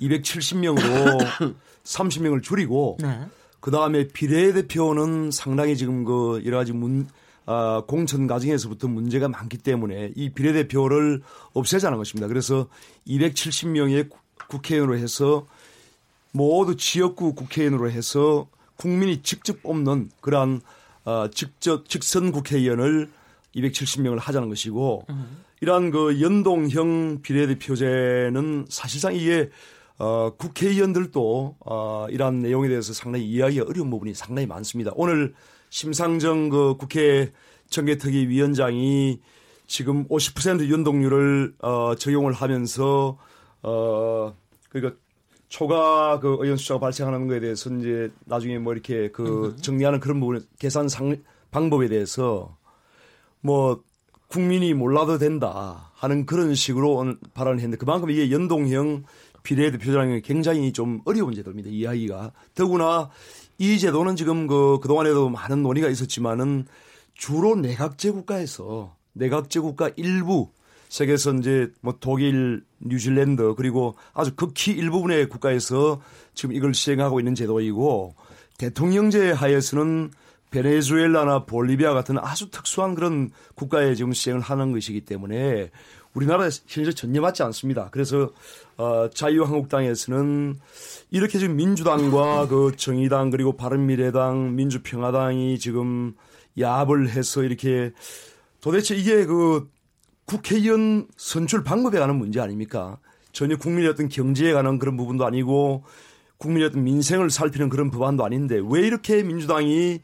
270명으로 0.00 1.54
30명을 1.82 2.42
줄이고 2.44 2.98
네. 3.00 3.20
그 3.60 3.70
다음에 3.70 4.06
비례대표는 4.08 5.30
상당히 5.30 5.78
지금 5.78 6.04
그 6.04 6.42
여러 6.44 6.58
가지 6.58 6.72
문, 6.72 7.08
어, 7.46 7.82
공천 7.86 8.26
과정에서부터 8.26 8.88
문제가 8.88 9.28
많기 9.28 9.56
때문에 9.56 10.12
이 10.14 10.28
비례대표를 10.28 11.22
없애자는 11.54 11.96
것입니다. 11.96 12.28
그래서 12.28 12.66
270명의 13.08 14.10
국회의원으로 14.50 14.98
해서 14.98 15.46
모두 16.32 16.76
지역구 16.76 17.34
국회의원으로 17.34 17.90
해서 17.92 18.46
국민이 18.76 19.22
직접 19.22 19.62
뽑는 19.62 20.10
그러한 20.20 20.60
어, 21.06 21.28
직접 21.32 21.88
직선 21.88 22.30
국회의원을 22.30 23.08
270명을 23.54 24.18
하자는 24.18 24.48
것이고 24.48 25.04
음. 25.10 25.44
이러한 25.60 25.90
그 25.90 26.20
연동형 26.20 27.20
비례대표제는 27.22 28.66
사실상 28.68 29.14
이게 29.14 29.50
어, 29.98 30.30
국회의원들도 30.36 31.56
어, 31.60 32.06
이러한 32.10 32.40
내용에 32.40 32.68
대해서 32.68 32.92
상당히 32.92 33.26
이해하기가 33.26 33.66
어려운 33.68 33.90
부분이 33.90 34.14
상당히 34.14 34.46
많습니다. 34.46 34.90
오늘 34.96 35.34
심상정 35.70 36.48
그 36.48 36.76
국회 36.76 37.32
정개특위 37.70 38.26
위원장이 38.28 39.20
지금 39.66 40.06
50% 40.08 40.70
연동률을 40.70 41.54
어, 41.60 41.94
적용을 41.94 42.32
하면서 42.32 43.16
어, 43.62 44.34
그러니까 44.68 44.98
초과 45.48 46.18
그 46.18 46.38
의원 46.40 46.56
숫자가 46.56 46.80
발생하는 46.80 47.28
것에 47.28 47.40
대해서 47.40 47.70
이제 47.74 48.10
나중에 48.24 48.58
뭐 48.58 48.72
이렇게 48.72 49.10
그 49.10 49.54
정리하는 49.60 50.00
그런 50.00 50.18
부분 50.18 50.44
계산 50.58 50.88
상 50.88 51.16
방법에 51.50 51.88
대해서 51.88 52.56
뭐 53.42 53.82
국민이 54.28 54.72
몰라도 54.72 55.18
된다 55.18 55.92
하는 55.94 56.24
그런 56.24 56.54
식으로 56.54 57.14
발언을 57.34 57.58
했는데 57.58 57.76
그만큼 57.76 58.10
이게 58.10 58.30
연동형 58.30 59.04
비례대표제라는 59.42 60.14
게 60.14 60.20
굉장히 60.20 60.72
좀 60.72 61.00
어려운 61.04 61.34
제도입니다. 61.34 61.68
이야기가. 61.68 62.32
더구나 62.54 63.10
이 63.58 63.78
제도는 63.78 64.16
지금 64.16 64.46
그, 64.46 64.78
그동안에도 64.80 65.28
많은 65.28 65.62
논의가 65.62 65.88
있었지만은 65.88 66.66
주로 67.14 67.54
내각제 67.56 68.12
국가에서 68.12 68.96
내각제 69.12 69.60
국가 69.60 69.90
일부 69.96 70.50
세계에서 70.88 71.34
이제 71.34 71.70
뭐 71.80 71.94
독일, 72.00 72.64
뉴질랜드 72.80 73.54
그리고 73.56 73.96
아주 74.12 74.34
극히 74.34 74.72
일부분의 74.72 75.28
국가에서 75.28 76.00
지금 76.34 76.54
이걸 76.54 76.74
시행하고 76.74 77.20
있는 77.20 77.34
제도이고 77.34 78.14
대통령제 78.58 79.32
하에서는 79.32 80.10
베네수엘라나 80.52 81.46
볼리비아 81.46 81.94
같은 81.94 82.18
아주 82.18 82.50
특수한 82.50 82.94
그런 82.94 83.30
국가에 83.54 83.94
지금 83.94 84.12
시행을 84.12 84.40
하는 84.42 84.72
것이기 84.72 85.00
때문에 85.00 85.70
우리나라에 86.14 86.50
현재 86.66 86.92
전혀 86.92 87.20
맞지 87.20 87.42
않습니다. 87.42 87.88
그래서 87.90 88.30
어, 88.76 89.08
자유한국당에서는 89.12 90.58
이렇게 91.10 91.38
지금 91.38 91.56
민주당과 91.56 92.48
그 92.48 92.72
정의당 92.76 93.30
그리고 93.30 93.56
바른미래당, 93.56 94.54
민주평화당이 94.54 95.58
지금 95.58 96.14
야합을 96.60 97.08
해서 97.08 97.42
이렇게 97.42 97.92
도대체 98.60 98.94
이게 98.94 99.24
그 99.24 99.68
국회의원 100.26 101.08
선출 101.16 101.64
방법에 101.64 101.98
관한 101.98 102.16
문제 102.16 102.40
아닙니까? 102.40 102.98
전혀 103.32 103.56
국민의 103.56 103.88
어떤 103.88 104.08
경제에 104.08 104.52
관한 104.52 104.78
그런 104.78 104.96
부분도 104.98 105.24
아니고 105.24 105.84
국민의 106.36 106.68
어떤 106.68 106.84
민생을 106.84 107.30
살피는 107.30 107.70
그런 107.70 107.90
법안도 107.90 108.24
아닌데 108.24 108.60
왜 108.62 108.86
이렇게 108.86 109.22
민주당이 109.22 110.00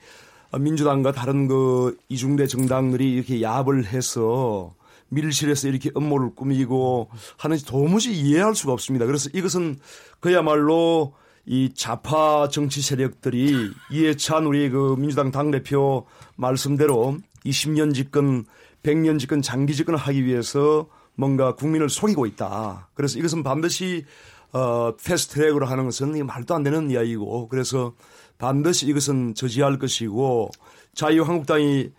민주당과 0.56 1.12
다른 1.12 1.48
그 1.48 1.96
이중대 2.08 2.46
정당들이 2.46 3.12
이렇게 3.12 3.42
야합을 3.42 3.87
해서 3.87 4.74
밀실에서 5.11 5.68
이렇게 5.68 5.90
음모를 5.96 6.34
꾸미고 6.34 7.08
하는지 7.37 7.64
도무지 7.64 8.12
이해할 8.12 8.54
수가 8.54 8.72
없습니다. 8.72 9.06
그래서 9.06 9.30
이것은 9.32 9.78
그야말로 10.20 11.14
이 11.46 11.70
좌파 11.74 12.48
정치 12.48 12.82
세력들이 12.82 13.70
이해찬 13.90 14.44
우리 14.44 14.68
그 14.68 14.96
민주당 14.98 15.30
당대표 15.30 16.06
말씀대로 16.37 17.16
20년 17.46 17.94
집권, 17.94 18.44
100년 18.82 19.18
집권, 19.18 19.40
장기 19.40 19.74
집권을 19.74 19.98
하기 19.98 20.24
위해서 20.26 20.88
뭔가 21.14 21.54
국민을 21.54 21.88
속이고 21.88 22.26
있다. 22.26 22.90
그래서 22.94 23.18
이것은 23.18 23.42
반드시 23.42 24.04
어, 24.52 24.94
패스트트랙으로 25.02 25.66
하는 25.66 25.84
것은 25.84 26.26
말도 26.26 26.54
안 26.54 26.62
되는 26.62 26.90
이야기고 26.90 27.48
그래서 27.48 27.94
반드시 28.38 28.87
이것은 28.87 29.35
저지할 29.35 29.79
것이고 29.79 30.51
자유한국당이 30.94 31.90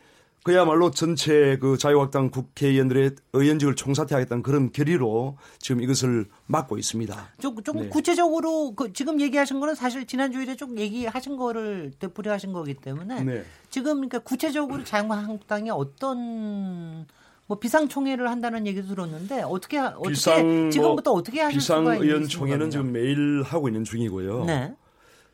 그야말로 0.44 0.90
전체 0.90 1.58
그 1.58 1.78
자유한국당 1.78 2.32
국회의원들의 2.32 3.12
의원직을 3.34 3.76
총사퇴하겠다는 3.76 4.42
그런 4.42 4.72
결의로 4.72 5.38
지금 5.60 5.82
이것을 5.82 6.26
막고 6.48 6.78
있습니다. 6.78 7.34
좀, 7.40 7.62
좀 7.62 7.82
네. 7.82 7.90
구체적으로 7.90 8.74
그 8.74 8.94
지금 8.94 9.20
얘기하신 9.20 9.60
거는 9.60 9.76
사실 9.76 10.08
지난주에 10.08 10.56
좀 10.56 10.80
얘기하신 10.80 11.36
거를 11.36 11.92
되풀이하신 12.00 12.54
거기 12.54 12.74
때문에 12.74 13.24
네. 13.24 13.44
지금 13.70 13.96
그러니까 13.96 14.20
구체적으로 14.20 14.84
자유한국당이 14.84 15.70
어떤 15.72 17.06
뭐 17.46 17.60
비상총회를 17.60 18.30
한다는 18.30 18.66
얘기도 18.66 18.88
들었는데 18.88 19.42
어떻게 19.42 19.80
어떻게 19.80 20.10
비상, 20.10 20.62
뭐 20.62 20.70
지금부터 20.70 21.12
뭐 21.12 21.20
어떻게 21.20 21.42
하실 21.42 21.60
수가 21.60 21.80
있는 21.80 22.00
비상의원총회는 22.00 22.70
지금 22.70 22.92
매일 22.94 23.44
하고 23.44 23.68
있는 23.68 23.84
중이고요. 23.84 24.46
네. 24.46 24.74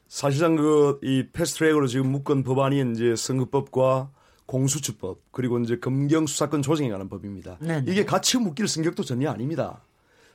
사실상 0.08 0.56
그 0.56 1.00
이 1.04 1.28
패스트트랙으로 1.34 1.88
지금 1.88 2.12
묶은 2.12 2.44
법안이 2.44 2.92
이제 2.94 3.16
선거법과 3.16 4.10
공수처법 4.46 5.18
그리고 5.32 5.60
이제 5.60 5.78
검경 5.80 6.28
수사권 6.28 6.62
조정에 6.62 6.90
관한 6.90 7.10
법입니다. 7.10 7.58
네네. 7.60 7.82
네. 7.82 7.92
이게 7.92 8.06
같이 8.06 8.38
묶일 8.38 8.68
성격도 8.68 9.04
전혀 9.04 9.30
아닙니다. 9.32 9.82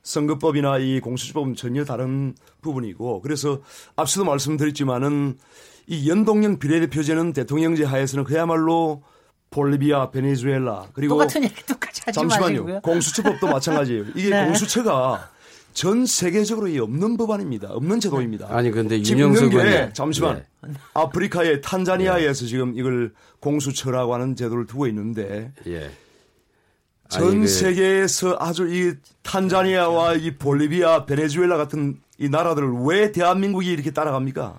선거법이나 0.02 0.78
이 0.78 1.00
공수처법은 1.00 1.54
전혀 1.54 1.85
다른 1.85 2.35
부분이고 2.62 3.20
그래서 3.22 3.61
앞서도 3.96 4.24
말씀드렸지만은 4.24 5.38
이 5.87 6.09
연동형 6.09 6.59
비례대표제는 6.59 7.33
대통령제 7.33 7.85
하에서는 7.85 8.24
그야말로 8.24 9.02
볼리비아, 9.50 10.11
베네수엘라 10.11 10.88
그리고 10.92 11.14
똑같은 11.14 11.44
얘기 11.44 11.64
똑같이 11.66 12.02
하지 12.04 12.14
잠시만요. 12.18 12.62
마시고요. 12.62 12.80
공수처법도 12.83 13.46
마찬가지예요. 13.48 14.04
이게 14.14 14.30
네. 14.30 14.44
공수처가 14.46 15.30
전 15.72 16.06
세계적으로 16.06 16.68
없는 16.83 17.16
법안입니다. 17.16 17.68
없는 17.70 18.00
제도입니다. 18.00 18.48
아니 18.50 18.70
근데 18.70 18.98
윤영석 18.98 19.54
의원 19.54 19.94
잠시만 19.94 20.44
네. 20.62 20.74
아프리카의 20.94 21.61
탄자니아에서 21.62 22.40
네. 22.40 22.46
지금 22.46 22.76
이걸 22.76 23.12
공수처라고 23.40 24.14
하는 24.14 24.37
제도를 24.37 24.66
두고 24.66 24.87
있는데 24.88 25.52
예. 25.66 25.90
전그 27.09 27.48
세계에서 27.48 28.37
아주 28.38 28.68
이 28.68 28.94
탄자니아와 29.22 30.14
이 30.14 30.37
볼리비아, 30.37 31.06
베네수엘라 31.06 31.56
같은 31.56 31.98
이 32.18 32.28
나라들을 32.28 32.70
왜 32.85 33.11
대한민국이 33.11 33.70
이렇게 33.70 33.90
따라갑니까? 33.90 34.59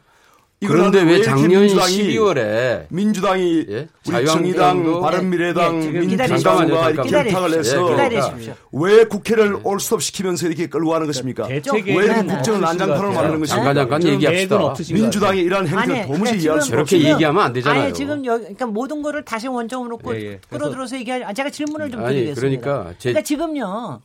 그런데 0.67 1.01
왜 1.01 1.21
작년 1.23 1.65
12월에 1.65 2.85
민주당이 2.89 3.65
예? 3.69 3.87
우리 4.07 4.25
정의당, 4.27 5.01
바른미래당, 5.01 5.83
예, 5.83 5.99
민주당과 5.99 6.89
이렇게 6.91 7.09
결탁을 7.09 7.59
해서 7.59 7.97
예, 8.11 8.55
왜 8.71 9.05
국회를 9.05 9.53
네. 9.53 9.59
올스톱 9.63 10.03
시키면서 10.03 10.47
이렇게 10.47 10.67
끌고 10.67 10.91
가는 10.91 11.07
것입니까? 11.07 11.47
왜 11.47 11.61
국정을 11.61 12.61
난장판을 12.61 13.13
만드는 13.13 13.39
것입니까? 13.39 13.45
잠깐 13.47 13.75
잠깐 13.75 14.03
얘기합시다. 14.03 14.73
민주당의 14.93 15.41
이러한 15.41 15.67
행태를 15.67 16.05
도무지 16.05 16.37
이해할 16.37 16.61
수 16.61 16.77
없어요. 16.77 17.09
얘기하면 17.09 17.43
안 17.43 17.53
되잖아요. 17.53 17.83
아니 17.83 17.93
지금 17.93 18.23
여기 18.25 18.41
그러니까 18.43 18.65
모든 18.67 19.01
거를 19.01 19.25
다시 19.25 19.47
원점으로 19.47 19.99
예, 20.13 20.21
예. 20.21 20.39
끌어들어서 20.47 20.95
얘기하 20.97 21.27
아, 21.27 21.33
제가 21.33 21.49
질문을 21.49 21.89
좀 21.89 22.05
드리겠습니다. 22.05 22.61
그러니까, 22.61 22.93
제... 22.99 23.09
그러니까 23.09 23.23
지금요. 23.23 24.01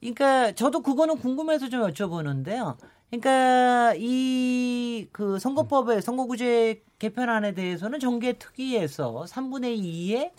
그러니까 0.00 0.52
저도 0.52 0.82
그거는 0.82 1.16
궁금해서 1.16 1.70
좀 1.70 1.80
여쭤보는데요. 1.88 2.76
그러니까 3.10 3.94
이 3.96 4.74
그 5.12 5.38
선거법의 5.38 6.02
선거구제 6.02 6.82
개편안에 6.98 7.54
대해서는 7.54 8.00
정계 8.00 8.34
특위에서 8.34 9.24
3분의 9.28 9.80
2에 9.80 10.32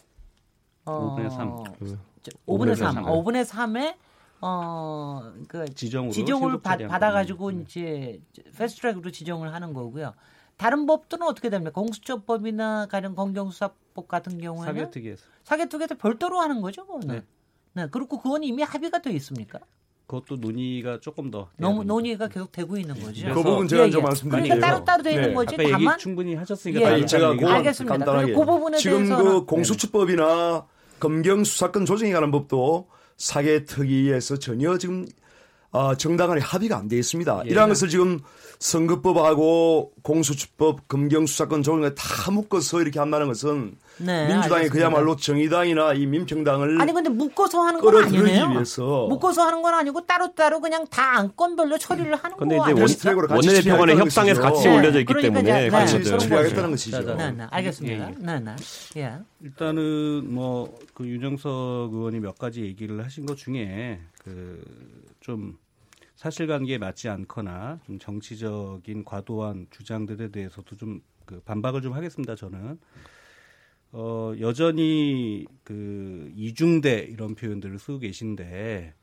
어 0.86 1.15
5분의 1.15 1.30
3. 1.30 1.56
5분의 2.45 2.75
3. 2.75 2.95
5분의 3.06 3.45
3에 3.45 3.95
어, 4.41 5.34
그 5.47 5.65
지정으로 5.73 6.12
지정을 6.12 6.62
받, 6.62 6.78
받아가지고 6.78 7.47
음. 7.47 7.62
이제 7.62 8.21
패스트트랙으로 8.58 9.12
지정을 9.12 9.54
하는 9.54 9.73
거고요. 9.73 10.13
다른 10.58 10.86
법들은 10.86 11.25
어떻게 11.25 11.49
됩니까? 11.49 11.71
공수처법이나 11.71 12.88
가령 12.88 13.15
검경수사법 13.15 14.08
같은 14.08 14.39
경우에는 14.39 14.65
사개특위에서 14.73 15.25
사개특위에서 15.43 15.95
별도로 15.95 16.39
하는 16.39 16.62
거죠, 16.62 16.86
그거는. 16.86 17.08
네. 17.08 17.23
네. 17.73 17.88
그리고 17.91 18.19
그건 18.19 18.43
이미 18.43 18.62
합의가 18.62 19.01
돼 19.01 19.12
있습니까? 19.13 19.60
그것도 20.08 20.36
논의가 20.38 21.00
조금 21.00 21.32
더 21.32 21.50
너무 21.58 21.84
논의가 21.84 22.28
계속 22.28 22.52
되고 22.52 22.78
있는 22.78 22.94
거죠. 23.00 23.28
그 23.34 23.41
부분 23.41 23.68
제가 23.68 23.88
예, 23.88 23.89
좀 23.89 24.02
예. 24.02 24.04
말씀드릴게요. 24.04 24.44
그러니까 24.56 24.68
따로 24.68 24.86
따로 24.86 25.04
되는 25.04 25.30
네. 25.30 25.34
거지. 25.34 25.56
아까 25.56 25.70
다만 25.72 25.98
충분히 25.98 26.36
하셨으니까 26.36 27.00
예, 27.00 27.06
제가 27.06 27.36
그 27.36 27.48
알겠습니다. 27.48 27.98
간단하게 27.98 28.34
그 28.34 28.46
부분에 28.46 28.78
지금 28.78 29.10
그 29.10 29.46
공수처법이나 29.46 30.65
검경 31.00 31.44
수사권 31.44 31.86
조정에 31.86 32.12
관한 32.13 32.32
법도 32.32 32.88
사개 33.18 33.65
특위에서 33.65 34.38
전혀 34.38 34.78
지금 34.78 35.06
어, 35.72 35.96
정당간에 35.96 36.39
합의가 36.39 36.78
안 36.78 36.88
돼 36.88 36.98
있습니다. 36.98 37.41
예. 37.46 37.50
이러한 37.50 37.70
것을 37.70 37.89
지금 37.89 38.20
선거법하고 38.60 39.91
공수처법, 40.04 40.88
검경수사권 40.88 41.63
조정에 41.63 41.94
다 41.96 42.32
묶어서 42.32 42.82
이렇게 42.82 43.00
한다는 43.00 43.28
것은 43.28 43.76
네, 43.97 44.27
민주당이 44.27 44.63
알겠습니다. 44.63 44.73
그야말로 44.73 45.15
정의당이나 45.15 45.93
이 45.93 46.05
민평당을 46.05 46.81
아니 46.81 46.91
근데 46.91 47.10
묶어서 47.10 47.62
하는 47.62 47.79
건 47.79 48.03
아니네요. 48.03 48.49
위해서. 48.49 49.08
묶어서 49.08 49.43
하는 49.43 49.62
건 49.62 49.73
아니고 49.73 50.05
따로따로 50.05 50.60
그냥 50.60 50.86
다 50.88 51.19
안건별로 51.19 51.77
처리를 51.77 52.15
하는 52.15 52.38
거예요. 52.38 52.63
근데 52.63 52.84
이제 52.91 53.12
원내대표 53.12 53.77
간의 53.77 53.97
협상에서 53.97 54.41
같이 54.41 54.67
네. 54.67 54.77
올려져 54.77 54.99
있기 54.99 55.13
그러니까 55.13 55.41
때문에 55.41 55.69
같이 55.69 56.03
처리하겠다는 56.03 56.71
것이죠. 56.71 57.15
네, 57.15 57.31
네, 57.31 57.47
알겠습니다. 57.49 58.12
네, 58.19 58.39
네. 58.39 58.55
예. 58.97 59.13
일단은 59.41 60.34
뭐 60.34 60.75
그 60.93 61.05
윤정석 61.05 61.93
의원이 61.93 62.21
몇 62.21 62.38
가지 62.38 62.62
얘기를 62.62 63.03
하신 63.03 63.25
것 63.25 63.36
중에 63.36 63.99
그좀 65.19 65.58
사실관계에 66.15 66.77
맞지 66.77 67.10
않거나 67.10 67.79
좀 67.86 67.99
정치적인 67.99 69.03
과도한 69.03 69.67
주장들에 69.71 70.29
대해서도 70.31 70.77
좀 70.77 71.01
그 71.25 71.41
반박을 71.41 71.81
좀 71.81 71.93
하겠습니다. 71.93 72.36
저는 72.36 72.79
어 73.97 74.34
여전히 74.41 75.45
그 75.63 76.29
이중대 76.36 77.08
이런 77.10 77.34
표현들을 77.34 77.79
쓰고 77.79 77.99
계신데 77.99 78.93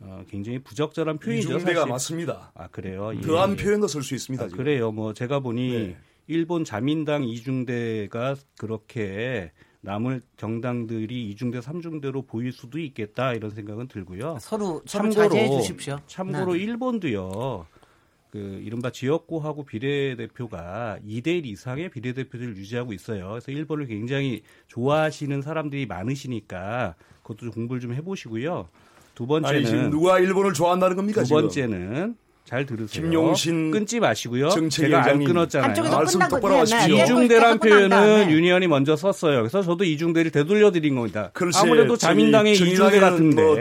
어, 0.00 0.24
굉장히 0.26 0.58
부적절한 0.60 1.18
표현이죠. 1.18 1.50
이중대가 1.50 1.80
사실. 1.80 1.90
맞습니다. 1.90 2.52
아 2.54 2.66
그래요. 2.68 3.12
더한 3.22 3.52
예. 3.52 3.56
표현도 3.62 3.88
쓸 3.88 4.02
수 4.02 4.14
있습니다. 4.14 4.44
아, 4.44 4.48
그래요. 4.48 4.90
뭐 4.90 5.12
제가 5.12 5.40
보니 5.40 5.72
네. 5.72 5.96
일본 6.28 6.64
자민당 6.64 7.24
이중대가 7.24 8.34
그렇게 8.56 9.52
남을 9.82 10.22
정당들이 10.38 11.28
이중대 11.28 11.60
삼중대로 11.60 12.22
보일 12.22 12.52
수도 12.52 12.78
있겠다 12.78 13.34
이런 13.34 13.50
생각은 13.50 13.88
들고요. 13.88 14.38
서로 14.40 14.80
참고로 14.86 15.60
주십시오. 15.60 15.98
참고로 16.06 16.54
네. 16.54 16.60
일본도요. 16.60 17.66
그 18.32 18.62
이른바 18.64 18.88
지역구하고 18.88 19.66
비례대표가 19.66 20.96
2대1 21.06 21.44
이상의 21.44 21.90
비례대표들을 21.90 22.56
유지하고 22.56 22.94
있어요. 22.94 23.28
그래서 23.28 23.52
일본을 23.52 23.86
굉장히 23.86 24.40
좋아하시는 24.68 25.42
사람들이 25.42 25.84
많으시니까 25.84 26.94
그것도 27.22 27.40
좀 27.40 27.50
공부를 27.50 27.82
좀 27.82 27.92
해보시고요. 27.92 28.68
두 29.14 29.26
번째는 29.26 29.58
아니, 29.58 29.66
지금 29.66 29.90
누가 29.90 30.18
일본을 30.18 30.54
좋아한다는 30.54 30.96
겁니까? 30.96 31.22
두 31.24 31.34
번째는 31.34 32.16
잘 32.46 32.64
들으세요. 32.64 33.04
김용신 33.04 33.70
끊지 33.70 34.00
마시고요. 34.00 34.48
제가 34.70 35.10
안 35.10 35.22
끊었잖아요. 35.22 35.90
말씀 35.90 36.20
똑바로 36.20 36.56
하십시오. 36.56 37.02
이중대란 37.02 37.58
표현은 37.58 38.30
유니언이 38.30 38.66
먼저 38.66 38.96
썼어요. 38.96 39.40
그래서 39.40 39.60
저도 39.60 39.84
이중대를 39.84 40.30
되돌려 40.30 40.70
드린 40.70 40.94
겁니다. 40.94 41.28
글쎄, 41.34 41.60
아무래도 41.60 41.98
자민당의 41.98 42.54
이중대 42.54 42.98
같은데. 42.98 43.42
뭐 43.42 43.58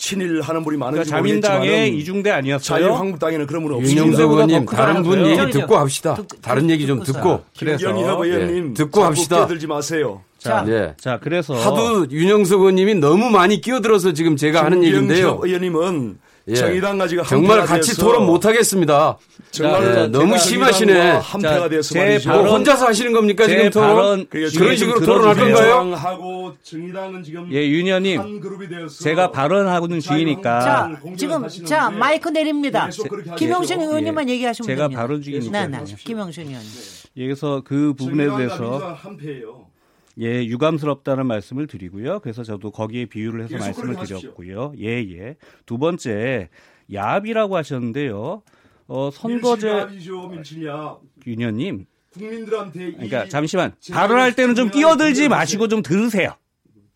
친일 0.00 0.40
하는 0.40 0.64
분이 0.64 0.78
많은지 0.78 1.10
그러니까 1.10 1.16
자민당의 1.16 1.94
이중대 1.98 2.30
아니었어요. 2.30 2.80
자유한국당에는 2.80 3.46
없습니다. 3.74 4.02
윤영석 4.02 4.30
의원님 4.30 4.64
다른 4.64 5.02
분 5.02 5.26
얘기 5.26 5.50
듣고 5.52 5.76
합시다. 5.76 6.16
다른 6.40 6.70
얘기 6.70 6.86
좀 6.86 7.02
듣고. 7.02 7.42
그래서 7.58 7.86
의원님 7.90 8.70
예, 8.70 8.74
듣고 8.74 9.04
합시다. 9.04 9.46
들지 9.46 9.66
마세요. 9.66 10.22
자, 10.38 10.64
예. 10.68 10.94
자, 10.98 11.20
그래서 11.22 11.52
하도 11.54 12.10
윤영석 12.10 12.60
의원님이 12.60 12.94
너무 12.94 13.28
많이 13.28 13.60
끼어들어서 13.60 14.14
지금 14.14 14.36
제가 14.36 14.64
하는 14.64 14.82
얘기인데요. 14.82 15.38
의원님은 15.42 16.18
예. 16.50 16.54
정의당과 16.54 17.08
지금 17.08 17.24
정말 17.24 17.64
같이 17.64 17.96
토론 17.96 18.26
못 18.26 18.44
하겠습니다. 18.44 19.16
정말 19.50 19.96
예, 19.98 20.06
너무 20.06 20.38
심하시네. 20.38 21.00
한패가 21.22 21.68
돼서 21.68 21.94
제 21.94 22.18
발언, 22.24 22.44
뭐 22.44 22.54
혼자서 22.54 22.86
하시는 22.86 23.12
겁니까 23.12 23.46
지금 23.46 23.70
토론? 23.70 24.26
그런 24.28 24.76
식으로 24.76 25.00
토론할 25.00 25.34
건가요? 25.36 25.94
하고 25.94 26.54
정의당은 26.62 27.22
지금 27.22 27.52
예, 27.52 27.66
윤현님 27.66 28.40
제가 29.00 29.30
발언하고는 29.30 30.00
자, 30.60 30.90
지금 31.16 31.48
자 31.64 31.90
마이크 31.90 32.28
내립니다. 32.28 32.88
김영신 33.36 33.80
의원님만 33.80 34.28
예, 34.28 34.34
얘기하시면 34.34 34.66
제가 34.66 34.82
됩니다. 34.84 35.00
발언 35.02 35.22
중이니까. 35.22 35.66
네, 35.66 35.78
네. 35.78 35.94
김영신 35.98 36.48
의원님. 36.48 36.70
여기서 37.18 37.62
그 37.64 37.94
부분에 37.96 38.36
대해서 38.36 38.96
한패예요. 39.02 39.69
예, 40.18 40.44
유감스럽다는 40.44 41.26
말씀을 41.26 41.66
드리고요. 41.66 42.20
그래서 42.20 42.42
저도 42.42 42.70
거기에 42.70 43.06
비유를 43.06 43.44
해서 43.44 43.56
말씀을 43.56 43.96
드렸고요. 43.96 44.72
예, 44.78 44.86
예. 44.86 45.36
두 45.66 45.78
번째, 45.78 46.48
야합이라고 46.92 47.56
하셨는데요. 47.56 48.42
어, 48.88 49.10
선거제 49.12 49.86
윤현님 51.26 51.86
국민들한테 52.12 52.92
그러니까 52.92 53.28
잠시만 53.28 53.72
발언할 53.92 54.34
때는 54.34 54.56
좀 54.56 54.68
끼어들지 54.68 55.28
마시고 55.28 55.68
좀 55.68 55.80
들으세요. 55.82 56.34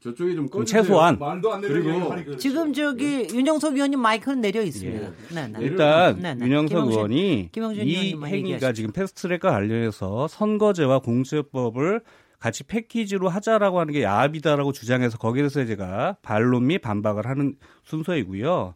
저쪽이 0.01 0.35
좀 0.35 0.49
꺼주세요. 0.49 0.83
최소한 0.83 1.19
말도 1.19 1.53
안 1.53 1.61
되는 1.63 1.83
그리고 1.83 2.37
지금 2.37 2.75
저기 2.75 3.27
윤영석 3.33 3.75
의원님 3.75 4.01
마이크는 4.01 4.43
내려 4.43 4.61
있습니다. 4.61 5.07
예. 5.07 5.13
네, 5.35 5.49
네. 5.49 5.59
일단 5.61 6.21
네, 6.21 6.35
네. 6.35 6.45
윤영석 6.45 6.69
김영신, 6.69 6.93
의원이 6.93 7.49
김영신 7.53 7.87
이 7.87 7.97
행위가 8.11 8.33
얘기하시죠. 8.33 8.73
지금 8.75 8.93
패스트트랙과 8.93 9.51
관련해서 9.51 10.29
선거제와 10.29 10.99
공수처법을 10.99 12.03
같이 12.45 12.63
패키지로 12.63 13.31
하자라고 13.31 13.81
하는 13.81 13.95
게 13.95 14.03
야합이다라고 14.03 14.73
주장해서 14.73 15.17
거기에 15.17 15.45
대해서 15.45 15.65
제가 15.65 16.19
반론 16.21 16.67
및 16.67 16.77
반박을 16.77 17.27
하는 17.27 17.57
순서이고요. 17.85 18.75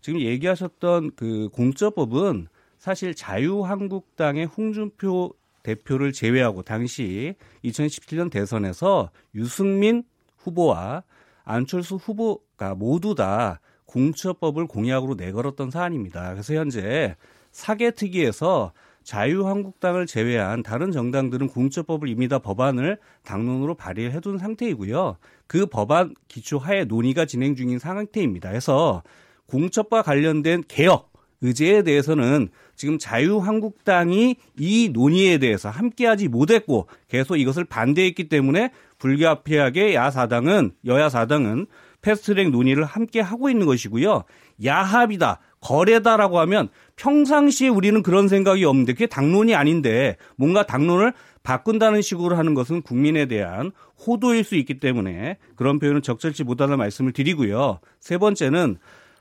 지금 0.00 0.20
얘기하셨던 0.20 1.16
그 1.16 1.48
공수처법은 1.52 2.46
사실 2.78 3.16
자유한국당의 3.16 4.46
홍준표 4.46 5.34
대표를 5.64 6.12
제외하고 6.12 6.62
당시 6.62 7.34
2017년 7.64 8.30
대선에서 8.30 9.10
유승민 9.34 10.04
후보와 10.36 11.02
안철수 11.42 11.96
후보가 11.96 12.76
모두 12.76 13.16
다 13.16 13.58
공수처법을 13.86 14.68
공약으로 14.68 15.16
내걸었던 15.16 15.72
사안입니다. 15.72 16.34
그래서 16.34 16.54
현재 16.54 17.16
사개특위에서 17.50 18.72
자유한국당을 19.08 20.04
제외한 20.04 20.62
다른 20.62 20.92
정당들은 20.92 21.48
공수처법을 21.48 22.08
이미 22.08 22.28
다 22.28 22.40
법안을 22.40 22.98
당론으로 23.24 23.74
발의해 23.74 24.20
둔 24.20 24.36
상태이고요. 24.36 25.16
그 25.46 25.64
법안 25.64 26.14
기초하에 26.28 26.84
논의가 26.84 27.24
진행 27.24 27.56
중인 27.56 27.78
상태입니다. 27.78 28.50
그래서 28.50 29.02
공처법과 29.46 30.02
관련된 30.02 30.62
개혁 30.68 31.10
의제에 31.40 31.84
대해서는 31.84 32.50
지금 32.76 32.98
자유한국당이 32.98 34.36
이 34.58 34.90
논의에 34.92 35.38
대해서 35.38 35.70
함께하지 35.70 36.28
못했고 36.28 36.86
계속 37.08 37.38
이것을 37.38 37.64
반대했기 37.64 38.28
때문에 38.28 38.72
불가피하게 38.98 39.94
야사당은 39.94 40.72
여야 40.84 41.08
사당은 41.08 41.66
패스트트랙 42.02 42.50
논의를 42.50 42.84
함께 42.84 43.20
하고 43.20 43.48
있는 43.48 43.64
것이고요. 43.64 44.24
야합이다. 44.62 45.40
거래다라고 45.60 46.38
하면 46.40 46.68
평상시에 46.96 47.68
우리는 47.68 48.02
그런 48.02 48.28
생각이 48.28 48.64
없는데 48.64 48.92
그게 48.92 49.06
당론이 49.06 49.54
아닌데 49.54 50.16
뭔가 50.36 50.64
당론을 50.64 51.12
바꾼다는 51.42 52.02
식으로 52.02 52.36
하는 52.36 52.54
것은 52.54 52.82
국민에 52.82 53.26
대한 53.26 53.72
호도일 54.06 54.44
수 54.44 54.56
있기 54.56 54.80
때문에 54.80 55.38
그런 55.56 55.78
표현은 55.78 56.02
적절치 56.02 56.44
못하다는 56.44 56.78
말씀을 56.78 57.12
드리고요. 57.12 57.80
세 58.00 58.18
번째는 58.18 58.76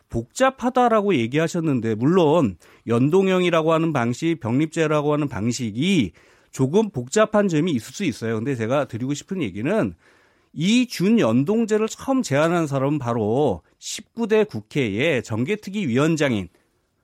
복잡하다라고 0.10 1.16
얘기하셨는데 1.16 1.96
물론 1.96 2.58
연동형이라고 2.88 3.74
하는 3.74 3.94
방식, 3.94 4.40
병립제라고 4.40 5.14
하는 5.14 5.28
방식이 5.28 6.12
조금 6.52 6.90
복잡한 6.90 7.48
점이 7.48 7.72
있을 7.72 7.94
수 7.94 8.04
있어요. 8.04 8.36
근데 8.36 8.56
제가 8.56 8.86
드리고 8.86 9.14
싶은 9.14 9.42
얘기는 9.42 9.94
이 10.60 10.88
준연동제를 10.88 11.88
처음 11.88 12.24
제안한 12.24 12.66
사람은 12.66 12.98
바로 12.98 13.62
19대 13.78 14.50
국회의 14.50 15.22
정개특위 15.22 15.88
위원장인 15.88 16.50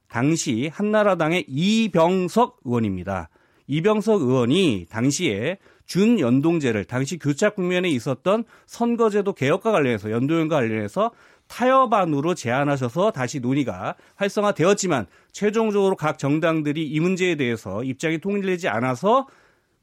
당시 0.09 0.71
한나라당의 0.73 1.45
이병석 1.47 2.61
의원입니다. 2.63 3.29
이병석 3.67 4.23
의원이 4.23 4.87
당시에 4.89 5.59
준연동제를 5.85 6.85
당시 6.85 7.19
교착 7.19 7.55
국면에 7.55 7.89
있었던 7.89 8.43
선거제도 8.65 9.33
개혁과 9.33 9.71
관련해서 9.71 10.09
연동형과 10.09 10.55
관련해서 10.55 11.11
타협안으로 11.47 12.33
제안하셔서 12.33 13.11
다시 13.11 13.39
논의가 13.39 13.93
활성화되었지만 14.15 15.05
최종적으로 15.31 15.95
각 15.95 16.17
정당들이 16.17 16.87
이 16.87 16.99
문제에 16.99 17.35
대해서 17.35 17.83
입장이 17.83 18.17
통일되지 18.17 18.67
않아서 18.67 19.27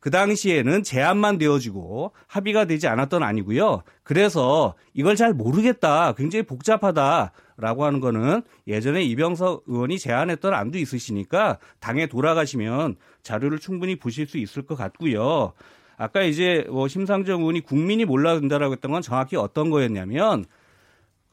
그 0.00 0.10
당시에는 0.10 0.82
제안만 0.82 1.36
되어지고 1.36 2.12
합의가 2.26 2.64
되지 2.64 2.88
않았던 2.88 3.22
아니고요. 3.22 3.82
그래서 4.02 4.74
이걸 4.94 5.14
잘 5.14 5.34
모르겠다. 5.34 6.14
굉장히 6.14 6.42
복잡하다라고 6.42 7.84
하는 7.84 8.00
거는 8.00 8.42
예전에 8.66 9.02
이병석 9.02 9.64
의원이 9.66 9.98
제안했던 9.98 10.54
안도 10.54 10.78
있으시니까 10.78 11.58
당에 11.80 12.06
돌아가시면 12.06 12.96
자료를 13.22 13.58
충분히 13.58 13.96
보실 13.96 14.26
수 14.26 14.38
있을 14.38 14.62
것 14.62 14.74
같고요. 14.74 15.52
아까 15.98 16.22
이제 16.22 16.64
뭐 16.70 16.88
심상정 16.88 17.40
의원이 17.40 17.60
국민이 17.60 18.06
몰라야 18.06 18.40
된다라고 18.40 18.72
했던 18.72 18.90
건 18.90 19.02
정확히 19.02 19.36
어떤 19.36 19.68
거였냐면 19.68 20.46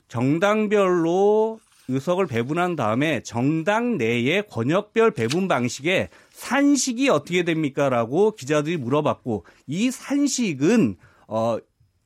정당별로 0.09 1.61
의석을 1.87 2.27
배분한 2.27 2.75
다음에 2.75 3.21
정당 3.23 3.97
내의 3.97 4.45
권역별 4.49 5.11
배분 5.11 5.47
방식에 5.47 6.09
산식이 6.37 7.09
어떻게 7.09 7.43
됩니까라고 7.43 8.35
기자들이 8.35 8.77
물어봤고 8.77 9.43
이 9.65 9.89
산식은 9.89 10.97
어 11.27 11.57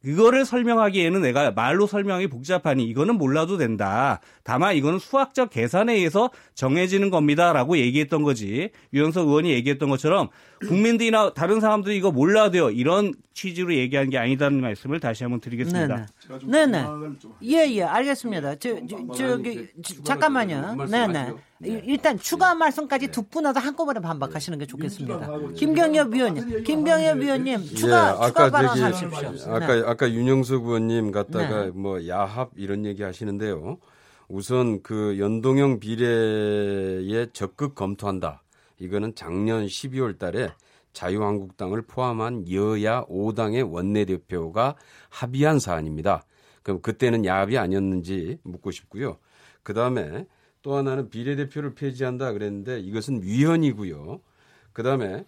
이거를 0.03 0.45
설명하기에는 0.45 1.21
내가 1.21 1.51
말로 1.51 1.85
설명이 1.85 2.27
복잡하니 2.27 2.85
이거는 2.85 3.15
몰라도 3.15 3.57
된다. 3.57 4.19
다만 4.43 4.75
이거는 4.75 4.97
수학적 4.97 5.51
계산에 5.51 5.93
의해서 5.93 6.31
정해지는 6.55 7.11
겁니다라고 7.11 7.77
얘기했던 7.77 8.23
거지. 8.23 8.71
유영석 8.93 9.27
의원이 9.27 9.51
얘기했던 9.51 9.89
것처럼 9.89 10.29
국민들이나 10.65 11.33
다른 11.33 11.59
사람들이 11.59 11.97
이거 11.97 12.11
몰라도 12.11 12.51
돼요. 12.51 12.71
이런 12.71 13.13
취지로 13.33 13.75
얘기한 13.75 14.09
게 14.09 14.17
아니다는 14.17 14.61
말씀을 14.61 14.99
다시 15.01 15.23
한번 15.23 15.39
드리겠습니다. 15.39 16.07
네네. 16.47 16.65
네네. 16.71 16.85
예, 17.43 17.69
예, 17.71 17.83
알겠습니다. 17.83 18.55
저, 18.55 18.79
저, 18.87 19.13
저기, 19.13 19.67
잠깐만요. 20.03 20.77
네네. 20.89 21.50
일단 21.63 22.17
추가 22.17 22.55
말씀까지 22.55 23.11
듣고 23.11 23.41
나서 23.41 23.59
한꺼번에 23.59 23.99
반박하시는 23.99 24.57
게 24.57 24.65
좋겠습니다. 24.65 25.29
김경엽 25.55 26.13
위원님, 26.13 26.63
김경엽 26.63 27.17
위원님 27.19 27.63
추가 27.75 28.17
예, 28.21 28.27
추가 28.27 28.49
발언하십시오. 28.49 29.53
아까 29.53 29.75
네. 29.75 29.83
아까 29.85 30.11
윤영석 30.11 30.65
의원님 30.65 31.11
갖다가 31.11 31.65
네. 31.65 31.71
뭐 31.71 32.07
야합 32.07 32.51
이런 32.55 32.85
얘기 32.85 33.03
하시는데요. 33.03 33.77
우선 34.27 34.81
그 34.81 35.19
연동형 35.19 35.79
비례에 35.79 37.27
적극 37.33 37.75
검토한다. 37.75 38.43
이거는 38.79 39.13
작년 39.13 39.65
12월 39.65 40.17
달에 40.17 40.49
자유한국당을 40.93 41.83
포함한 41.83 42.51
여야 42.51 43.03
5당의 43.05 43.71
원내대표가 43.71 44.75
합의한 45.09 45.59
사안입니다. 45.59 46.23
그럼 46.63 46.81
그때는 46.81 47.25
야합이 47.25 47.57
아니었는지 47.57 48.39
묻고 48.43 48.71
싶고요. 48.71 49.17
그 49.63 49.73
다음에 49.73 50.25
또 50.61 50.75
하나는 50.75 51.09
비례대표를 51.09 51.75
폐지한다 51.75 52.33
그랬는데 52.33 52.79
이것은 52.79 53.23
위헌이고요. 53.23 54.21
그 54.73 54.83
다음에 54.83 55.25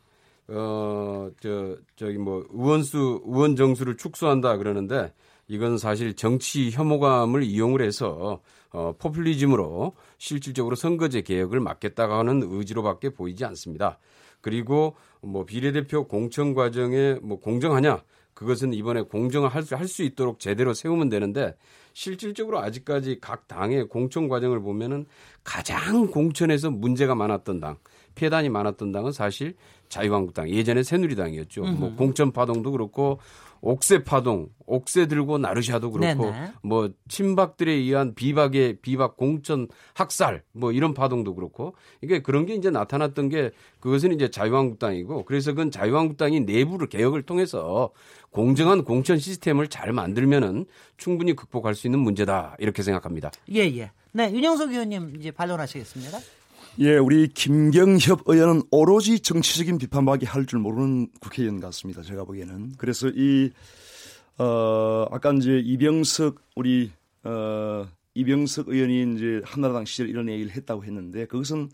어, 0.47 1.29
저, 1.39 1.77
저기 1.95 2.17
뭐 2.17 2.45
의원수, 2.51 3.23
의원 3.25 3.55
정수를 3.55 3.97
축소한다 3.97 4.57
그러는데 4.57 5.13
이건 5.47 5.77
사실 5.77 6.15
정치 6.15 6.69
혐오감을 6.71 7.43
이용을 7.43 7.81
해서 7.81 8.41
어, 8.71 8.93
포퓰리즘으로 8.97 9.93
실질적으로 10.17 10.75
선거제 10.75 11.21
개혁을 11.21 11.59
막겠다고 11.59 12.13
하는 12.13 12.41
의지로밖에 12.43 13.09
보이지 13.09 13.45
않습니다. 13.45 13.99
그리고 14.41 14.95
뭐 15.21 15.45
비례대표 15.45 16.07
공천 16.07 16.53
과정에 16.53 17.17
뭐 17.21 17.39
공정하냐? 17.39 18.03
그것은 18.33 18.73
이번에 18.73 19.01
공정을 19.01 19.49
할수 19.49 19.75
할 19.75 19.87
수 19.87 20.03
있도록 20.03 20.39
제대로 20.39 20.73
세우면 20.73 21.09
되는데 21.09 21.55
실질적으로 21.93 22.59
아직까지 22.59 23.19
각 23.21 23.47
당의 23.47 23.87
공천 23.87 24.27
과정을 24.27 24.59
보면은 24.61 25.05
가장 25.43 26.07
공천에서 26.07 26.71
문제가 26.71 27.13
많았던 27.15 27.59
당, 27.59 27.77
폐단이 28.15 28.49
많았던 28.49 28.91
당은 28.91 29.11
사실 29.11 29.55
자유한국당, 29.89 30.49
예전에 30.49 30.81
새누리당이었죠. 30.83 31.63
뭐 31.79 31.95
공천 31.95 32.31
파동도 32.31 32.71
그렇고 32.71 33.19
옥새 33.65 34.03
파동, 34.03 34.49
옥새 34.65 35.07
들고 35.07 35.37
나르샤도 35.37 35.91
그렇고 35.91 36.25
네네. 36.25 36.51
뭐 36.63 36.89
친박들에 37.07 37.71
의한 37.71 38.13
비박의 38.13 38.79
비박 38.81 39.15
공천 39.15 39.69
학살 39.93 40.43
뭐 40.51 40.73
이런 40.73 40.93
파동도 40.93 41.33
그렇고 41.33 41.73
이게 42.01 42.21
그런 42.21 42.45
게 42.45 42.55
이제 42.55 42.69
나타났던 42.69 43.29
게 43.29 43.51
그것은 43.79 44.11
이제 44.11 44.29
자유한국당이고 44.29 45.23
그래서 45.23 45.51
그건 45.51 45.71
자유한국당이 45.71 46.41
내부를 46.41 46.87
개혁을 46.87 47.21
통해서 47.21 47.91
공정한 48.31 48.83
공천 48.83 49.17
시스템을 49.17 49.69
잘 49.69 49.93
만들면은 49.93 50.65
충분히 50.97 51.33
극복할 51.33 51.73
수 51.73 51.87
있는 51.87 51.99
문제다 51.99 52.57
이렇게 52.59 52.83
생각합니다. 52.83 53.31
예 53.53 53.61
예. 53.61 53.91
네 54.11 54.29
윤영석 54.29 54.71
의원님 54.71 55.15
이제 55.17 55.31
반론하시겠습니다. 55.31 56.19
예, 56.79 56.97
우리 56.97 57.27
김경협 57.27 58.23
의원은 58.25 58.63
오로지 58.71 59.19
정치적인 59.19 59.77
비판밖에 59.77 60.25
할 60.25 60.45
줄 60.45 60.59
모르는 60.59 61.07
국회의원 61.19 61.59
같습니다. 61.59 62.01
제가 62.01 62.25
보기에는. 62.25 62.73
그래서 62.77 63.09
이, 63.09 63.51
어, 64.39 65.05
아까 65.11 65.31
이제 65.33 65.59
이병석, 65.63 66.41
우리, 66.55 66.91
어, 67.23 67.87
이병석 68.15 68.69
의원이 68.69 69.15
이제 69.15 69.41
한나라당 69.45 69.85
시절 69.85 70.09
이런 70.09 70.29
얘기를 70.29 70.51
했다고 70.51 70.83
했는데 70.83 71.25
그것은 71.27 71.69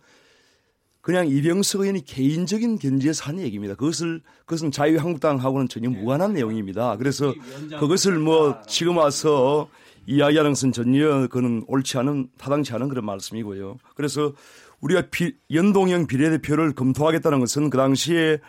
그냥 1.01 1.27
이병석 1.27 1.81
의원이 1.81 2.03
개인적인 2.03 2.77
견지에서 2.77 3.23
한 3.23 3.39
얘기입니다. 3.39 3.75
그것을, 3.75 4.21
그것은 4.41 4.69
자유한국당하고는 4.71 5.69
전혀 5.69 5.89
무관한 5.89 6.33
내용입니다. 6.33 6.97
그래서 6.97 7.33
그것을 7.79 8.19
뭐 8.19 8.61
지금 8.67 8.97
와서 8.97 9.69
이야기하는 10.07 10.51
것은 10.51 10.71
전혀 10.73 11.27
그는 11.27 11.63
옳지 11.67 11.97
않은, 11.99 12.29
타당치 12.37 12.73
않은 12.73 12.89
그런 12.89 13.05
말씀이고요. 13.05 13.77
그래서 13.95 14.33
우리가 14.81 15.03
비, 15.11 15.35
연동형 15.51 16.07
비례대표를 16.07 16.73
검토하겠다는 16.73 17.39
것은 17.39 17.69
그 17.69 17.77
당시에 17.77 18.39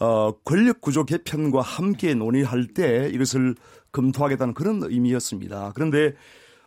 어, 0.00 0.32
권력 0.44 0.80
구조 0.80 1.04
개편과 1.04 1.60
함께 1.60 2.14
논의할 2.14 2.66
때 2.68 3.10
이것을 3.12 3.54
검토하겠다는 3.92 4.54
그런 4.54 4.82
의미였습니다. 4.82 5.72
그런데 5.74 6.14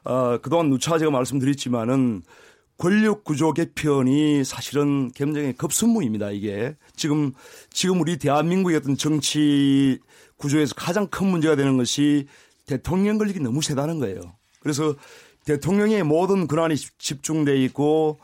어, 0.03 0.37
그동안 0.41 0.69
누차 0.69 0.97
제가 0.97 1.11
말씀드렸지만은 1.11 2.23
권력 2.77 3.23
구조 3.23 3.53
개편이 3.53 4.43
사실은 4.43 5.11
굉장히 5.11 5.53
급선무입니다. 5.53 6.31
이게 6.31 6.75
지금 6.95 7.31
지금 7.69 8.01
우리 8.01 8.17
대한민국의 8.17 8.77
어떤 8.77 8.97
정치 8.97 9.99
구조에서 10.37 10.73
가장 10.75 11.07
큰 11.07 11.27
문제가 11.27 11.55
되는 11.55 11.77
것이 11.77 12.25
대통령 12.65 13.19
권력이 13.19 13.39
너무 13.39 13.61
세다는 13.61 13.99
거예요. 13.99 14.21
그래서 14.61 14.95
대통령의 15.45 16.03
모든 16.03 16.47
권한이 16.47 16.75
집중돼 16.75 17.57
있고 17.65 18.19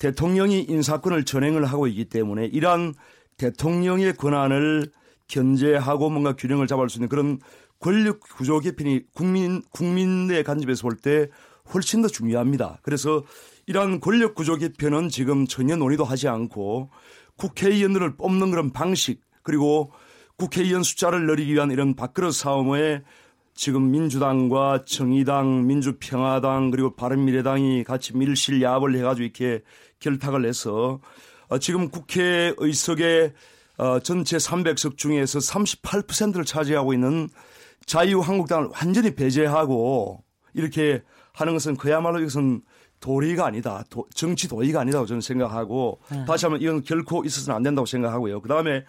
대통령이 0.00 0.62
인사권을 0.62 1.24
전행을 1.24 1.64
하고 1.66 1.86
있기 1.86 2.06
때문에 2.06 2.46
이러한 2.46 2.94
대통령의 3.36 4.14
권한을 4.14 4.90
견제하고 5.28 6.10
뭔가 6.10 6.34
균형을 6.34 6.66
잡을 6.66 6.88
수 6.88 6.98
있는 6.98 7.08
그런 7.08 7.38
권력 7.78 8.20
구조 8.20 8.58
개편이 8.58 9.04
국민 9.14 9.62
국민의 9.70 10.42
간접에서 10.42 10.82
볼 10.82 10.96
때 10.96 11.28
훨씬 11.72 12.02
더 12.02 12.08
중요합니다. 12.08 12.78
그래서 12.82 13.22
이러한 13.66 14.00
권력 14.00 14.34
구조 14.34 14.56
개편은 14.56 15.08
지금 15.08 15.46
전혀 15.46 15.76
논의도 15.76 16.02
하지 16.04 16.26
않고 16.26 16.90
국회의원들을 17.36 18.16
뽑는 18.16 18.50
그런 18.50 18.72
방식 18.72 19.20
그리고 19.42 19.92
국회의원 20.36 20.82
숫자를 20.82 21.26
늘리기 21.26 21.52
위한 21.52 21.70
이런 21.70 21.94
밥그릇 21.94 22.34
싸움에 22.34 23.02
지금 23.60 23.90
민주당과 23.90 24.86
정의당, 24.86 25.66
민주평화당 25.66 26.70
그리고 26.70 26.94
바른미래당이 26.94 27.84
같이 27.84 28.16
밀실 28.16 28.62
야합을 28.62 28.96
해가지고 28.96 29.22
이렇게 29.22 29.62
결탁을 29.98 30.46
해서 30.46 30.98
어, 31.48 31.58
지금 31.58 31.90
국회 31.90 32.54
의석의 32.56 33.34
어, 33.76 34.00
전체 34.00 34.38
300석 34.38 34.96
중에서 34.96 35.40
38%를 35.40 36.46
차지하고 36.46 36.94
있는 36.94 37.28
자유한국당을 37.84 38.70
완전히 38.80 39.14
배제하고 39.14 40.24
이렇게 40.54 41.02
하는 41.34 41.52
것은 41.52 41.76
그야말로 41.76 42.20
이것은 42.20 42.62
도리가 43.00 43.44
아니다. 43.44 43.84
도, 43.90 44.06
정치 44.14 44.48
도의가 44.48 44.80
아니다고 44.80 45.04
저는 45.04 45.20
생각하고 45.20 46.00
네. 46.10 46.24
다시 46.24 46.46
한번 46.46 46.62
이건 46.62 46.82
결코 46.82 47.26
있어서는 47.26 47.54
안 47.54 47.62
된다고 47.62 47.84
생각하고요. 47.84 48.40
그 48.40 48.48
다음에 48.48 48.86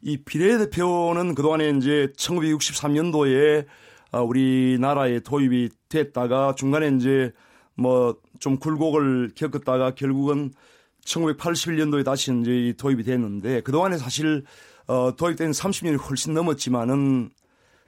이 0.00 0.16
비례대표는 0.16 1.34
그동안에 1.34 1.74
이제 1.76 2.08
1963년도에 2.16 3.66
어, 3.66 3.83
우리나라에 4.22 5.20
도입이 5.20 5.70
됐다가 5.88 6.54
중간에 6.54 6.88
이제 6.96 7.32
뭐 7.76 8.24
좀 8.44 8.58
굴곡을 8.58 9.32
겪었다가 9.34 9.94
결국은 9.94 10.52
1981년도에 11.04 12.04
다시 12.04 12.30
이제 12.40 12.74
도입이 12.76 13.02
됐는데 13.04 13.62
그동안에 13.62 13.98
사실 13.98 14.44
어 14.86 15.14
도입된 15.16 15.52
30년이 15.52 15.98
훨씬 16.08 16.34
넘었지만은 16.34 17.30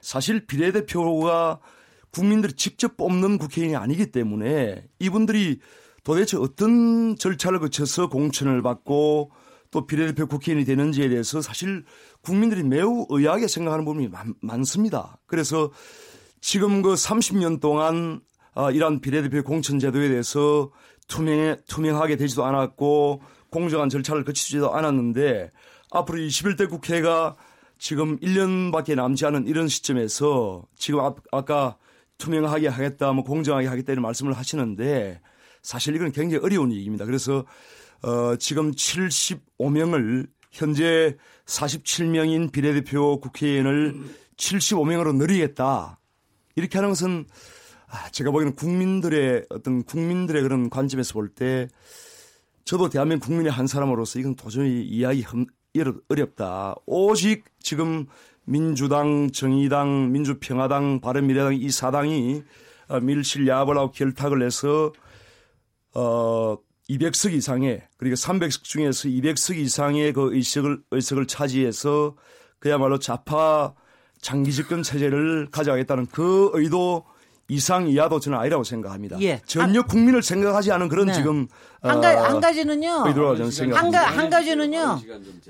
사실 0.01 0.45
비례대표가 0.45 1.59
국민들이 2.11 2.53
직접 2.53 2.97
뽑는 2.97 3.37
국회의원이 3.37 3.75
아니기 3.75 4.11
때문에 4.11 4.87
이분들이 4.99 5.59
도대체 6.03 6.37
어떤 6.37 7.15
절차를 7.17 7.59
거쳐서 7.59 8.09
공천을 8.09 8.61
받고 8.61 9.31
또 9.69 9.85
비례대표 9.85 10.25
국회의원이 10.25 10.65
되는지에 10.65 11.09
대해서 11.09 11.41
사실 11.41 11.83
국민들이 12.21 12.63
매우 12.63 13.05
의아하게 13.09 13.47
생각하는 13.47 13.83
부분이 13.85 14.07
많, 14.07 14.33
많습니다. 14.41 15.19
그래서 15.27 15.71
지금 16.47 16.81
그 16.81 16.93
30년 16.93 17.59
동안 17.59 18.21
어, 18.55 18.71
이러한 18.71 19.01
비례대표 19.01 19.43
공천제도에 19.43 20.07
대해서 20.07 20.71
투명해, 21.09 21.57
투명하게 21.67 22.15
되지도 22.15 22.45
않았고 22.45 23.21
공정한 23.49 23.89
절차를 23.89 24.23
거치지도 24.23 24.73
않았는데 24.73 25.51
앞으로 25.91 26.19
21대 26.19 26.69
국회가 26.69 27.35
지금 27.77 28.17
1년밖에 28.19 28.95
남지 28.95 29.25
않은 29.25 29.45
이런 29.45 29.67
시점에서 29.67 30.63
지금 30.77 31.01
아, 31.01 31.13
아까 31.33 31.75
투명하게 32.17 32.69
하겠다, 32.69 33.11
뭐 33.11 33.25
공정하게 33.25 33.67
하겠다 33.67 33.91
이런 33.91 34.03
말씀을 34.03 34.31
하시는데 34.31 35.19
사실 35.61 35.97
이건 35.97 36.13
굉장히 36.13 36.41
어려운 36.41 36.71
얘기입니다. 36.71 37.03
그래서 37.03 37.43
어, 38.03 38.37
지금 38.37 38.71
75명을 38.71 40.29
현재 40.51 41.17
47명인 41.45 42.53
비례대표 42.53 43.19
국회의원을 43.19 44.01
75명으로 44.37 45.13
늘리겠다. 45.13 45.96
이렇게 46.57 46.77
하는 46.77 46.89
것은 46.89 47.25
아, 47.89 48.09
제가 48.09 48.31
보기에는 48.31 48.55
국민들의 48.55 49.45
어떤 49.49 49.83
국민들의 49.83 50.41
그런 50.41 50.69
관점에서 50.69 51.13
볼 51.13 51.29
때 51.33 51.69
저도 52.65 52.89
대한민국 52.89 53.27
국민의 53.27 53.49
한 53.49 53.65
사람으로서 53.65 54.19
이건 54.19 54.35
도저히 54.35 54.83
이해하기 54.83 55.23
어렵다. 56.09 56.75
오직 56.85 57.45
지금 57.61 58.07
민주당, 58.43 59.31
정의당, 59.31 60.11
민주평화당, 60.11 60.99
바른미래당 60.99 61.55
이 61.55 61.69
사당이 61.69 62.43
어, 62.89 62.99
밀실 62.99 63.47
야합을 63.47 63.77
하고 63.77 63.91
결탁을 63.91 64.41
해서 64.41 64.91
어 65.93 66.57
200석 66.89 67.33
이상의 67.33 67.87
그리고 67.97 68.15
300석 68.15 68.63
중에서 68.63 69.07
200석 69.07 69.57
이상의 69.57 70.11
그 70.11 70.33
의석을 70.33 70.81
의석을 70.91 71.27
차지해서 71.27 72.17
그야말로 72.59 72.99
좌파 72.99 73.75
장기 74.21 74.51
집권 74.51 74.83
체제를 74.83 75.47
가져가겠다는 75.51 76.07
그 76.07 76.51
의도 76.53 77.05
이상 77.49 77.87
이하도 77.87 78.19
저는 78.19 78.37
아니라고 78.37 78.65
생각합니다. 78.65 79.21
예. 79.21 79.41
전혀 79.45 79.79
한, 79.79 79.87
국민을 79.87 80.21
생각하지 80.21 80.69
않은 80.73 80.89
그런 80.89 81.07
네. 81.07 81.13
지금 81.13 81.47
한, 81.81 82.01
가, 82.01 82.13
어, 82.13 82.23
한 82.25 82.41
가지는요. 82.41 82.89
한, 82.89 83.91
가, 83.91 84.05
한 84.05 84.29
가지는요. 84.29 84.99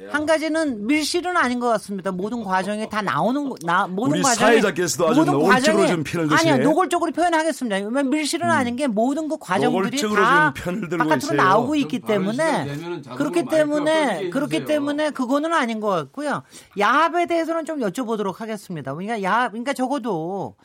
한 0.10 0.26
가지는 0.28 0.86
밀실은 0.86 1.36
아닌 1.36 1.60
것 1.60 1.70
같습니다. 1.70 2.12
모든 2.12 2.44
과정에 2.44 2.88
다 2.88 3.02
나오는 3.02 3.52
나 3.66 3.88
모든 3.88 4.22
과정에 4.22 4.36
사회자께서도 4.36 5.10
아주 5.10 5.26
노골적으로 5.26 5.88
좀 5.88 6.04
편을 6.04 6.28
드시네. 6.28 6.52
아니요, 6.52 6.64
노골적으로 6.70 7.12
표현하겠습니다. 7.14 7.78
왜냐면 7.78 8.12
밀실은 8.12 8.46
음. 8.46 8.52
아닌 8.52 8.76
게 8.76 8.86
모든 8.86 9.28
그 9.28 9.38
과정들이 9.40 10.00
다 10.00 10.54
바깥으로 10.54 11.16
있어요. 11.18 11.38
나오고 11.38 11.76
있기 11.78 12.00
때문에 12.02 12.78
그렇기 13.16 13.46
때문에 13.46 14.30
그렇기 14.30 14.66
때문에 14.66 15.10
그거는 15.10 15.52
아닌 15.52 15.80
것 15.80 15.90
같고요. 15.90 16.44
야합에 16.78 17.26
대해서는 17.26 17.66
좀 17.66 17.80
여쭤보도록 17.80 18.38
하겠습니다. 18.38 18.94
그러니까 18.94 19.24
야 19.24 19.50
그러니까 19.50 19.74
적어도 19.74 20.56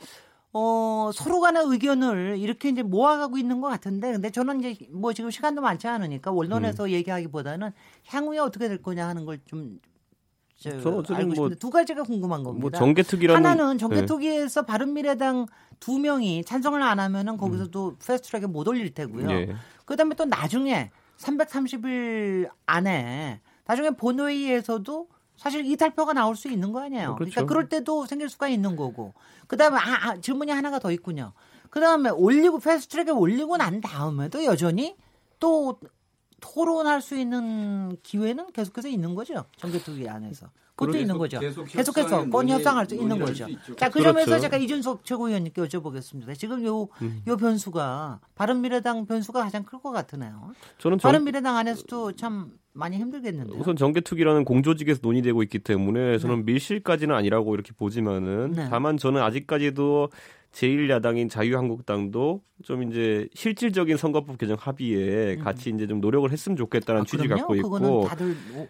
어, 0.55 1.09
서로 1.13 1.39
간의 1.39 1.63
의견을 1.65 2.37
이렇게 2.37 2.69
이제 2.69 2.83
모아가고 2.83 3.39
있는 3.39 3.59
것 3.59 3.69
같은데, 3.69 4.11
근데 4.11 4.29
저는 4.29 4.59
이제 4.59 4.85
뭐 4.91 5.11
지금 5.11 5.31
시간도 5.31 5.61
많지 5.61 5.87
않으니까 5.87 6.31
원론에서 6.31 6.85
음. 6.85 6.89
얘기하기보다는 6.89 7.71
향후에 8.05 8.37
어떻게 8.37 8.67
될 8.67 8.81
거냐 8.81 9.07
하는 9.07 9.25
걸 9.25 9.39
좀. 9.45 9.79
저, 10.55 11.03
저 11.03 11.15
알고 11.15 11.33
뭐, 11.33 11.49
두 11.49 11.69
가지가 11.69 12.03
궁금한 12.03 12.43
겁니다. 12.43 12.61
뭐 12.61 12.71
정개특위라는 12.71 13.45
하나는 13.45 13.77
정개특위에서 13.77 14.61
네. 14.61 14.65
바른미래당 14.67 15.47
두 15.81 15.99
명이 15.99 16.45
찬성을 16.45 16.81
안 16.81 16.99
하면은 16.99 17.35
거기서도 17.35 17.89
음. 17.89 17.95
패스트트랙에 17.97 18.45
못 18.45 18.65
올릴 18.67 18.93
테고요. 18.93 19.27
네. 19.27 19.55
그다음에 19.83 20.15
또 20.15 20.23
나중에 20.23 20.91
330일 21.17 22.49
안에 22.65 23.41
나중에 23.65 23.89
본회의에서도 23.89 25.07
사실 25.43 25.65
이탈표가 25.65 26.13
나올 26.13 26.37
수 26.37 26.47
있는 26.47 26.71
거 26.71 26.79
아니에요. 26.79 27.15
그러니까 27.15 27.17
그렇죠. 27.17 27.31
그러니까 27.33 27.49
그럴 27.53 27.67
때도 27.69 28.05
생길 28.05 28.29
수가 28.29 28.47
있는 28.47 28.77
거고. 28.77 29.13
그다음에 29.47 29.77
아, 29.77 30.11
아, 30.11 30.17
질문이 30.21 30.51
하나가 30.53 30.79
더 30.79 30.89
있군요. 30.89 31.33
그다음에 31.69 32.09
올리고 32.11 32.59
패스트트랙에 32.59 33.11
올리고 33.11 33.57
난 33.57 33.81
다음에도 33.81 34.45
여전히 34.45 34.95
또 35.39 35.79
토론할 36.39 37.01
수 37.01 37.17
있는 37.17 37.97
기회는 38.03 38.53
계속해서 38.53 38.87
있는 38.87 39.15
거죠. 39.15 39.43
정개특위 39.57 40.07
안에서. 40.07 40.47
그것도 40.75 40.97
있는 40.97 41.17
거죠. 41.17 41.39
계속 41.39 41.97
해서 41.97 42.25
뻔히 42.31 42.51
협상할 42.53 42.87
수 42.87 42.95
있는 42.95 43.19
거죠. 43.19 43.45
자, 43.77 43.89
그 43.89 43.99
그렇죠. 43.99 44.13
점에서 44.13 44.39
제가 44.39 44.57
이준석 44.57 45.03
최고위원님께 45.05 45.61
여쭤보겠습니다. 45.61 46.37
지금 46.37 46.65
요, 46.65 46.87
음. 47.01 47.21
요 47.27 47.37
변수가 47.37 48.21
바른미래당 48.35 49.05
변수가 49.05 49.43
가장 49.43 49.63
클 49.65 49.79
것 49.79 49.91
같으네요. 49.91 50.53
저는 50.79 50.97
정... 50.99 51.09
바른미래당 51.09 51.57
안에서도 51.57 52.13
참 52.13 52.57
많이 52.73 52.97
힘들겠는데. 52.97 53.53
우선 53.55 53.75
정개특위라는 53.75 54.45
공조직에서 54.45 54.99
논의되고 55.03 55.43
있기 55.43 55.59
때문에 55.59 56.17
저는 56.17 56.37
네. 56.37 56.53
밀실까지는 56.53 57.15
아니라고 57.15 57.53
이렇게 57.53 57.71
보지만은 57.77 58.53
네. 58.55 58.67
다만 58.69 58.97
저는 58.97 59.21
아직까지도 59.21 60.09
제1야당인 60.53 61.29
자유한국당도 61.29 62.41
좀 62.63 62.83
이제 62.83 63.27
실질적인 63.33 63.97
선거법 63.97 64.37
개정 64.37 64.55
합의에 64.59 65.35
음. 65.35 65.43
같이 65.43 65.71
이제 65.71 65.87
좀 65.87 65.99
노력을 65.99 66.31
했으면 66.31 66.55
좋겠다는 66.55 67.01
아, 67.01 67.03
취지 67.05 67.27
갖고 67.27 67.55
있고 67.55 68.07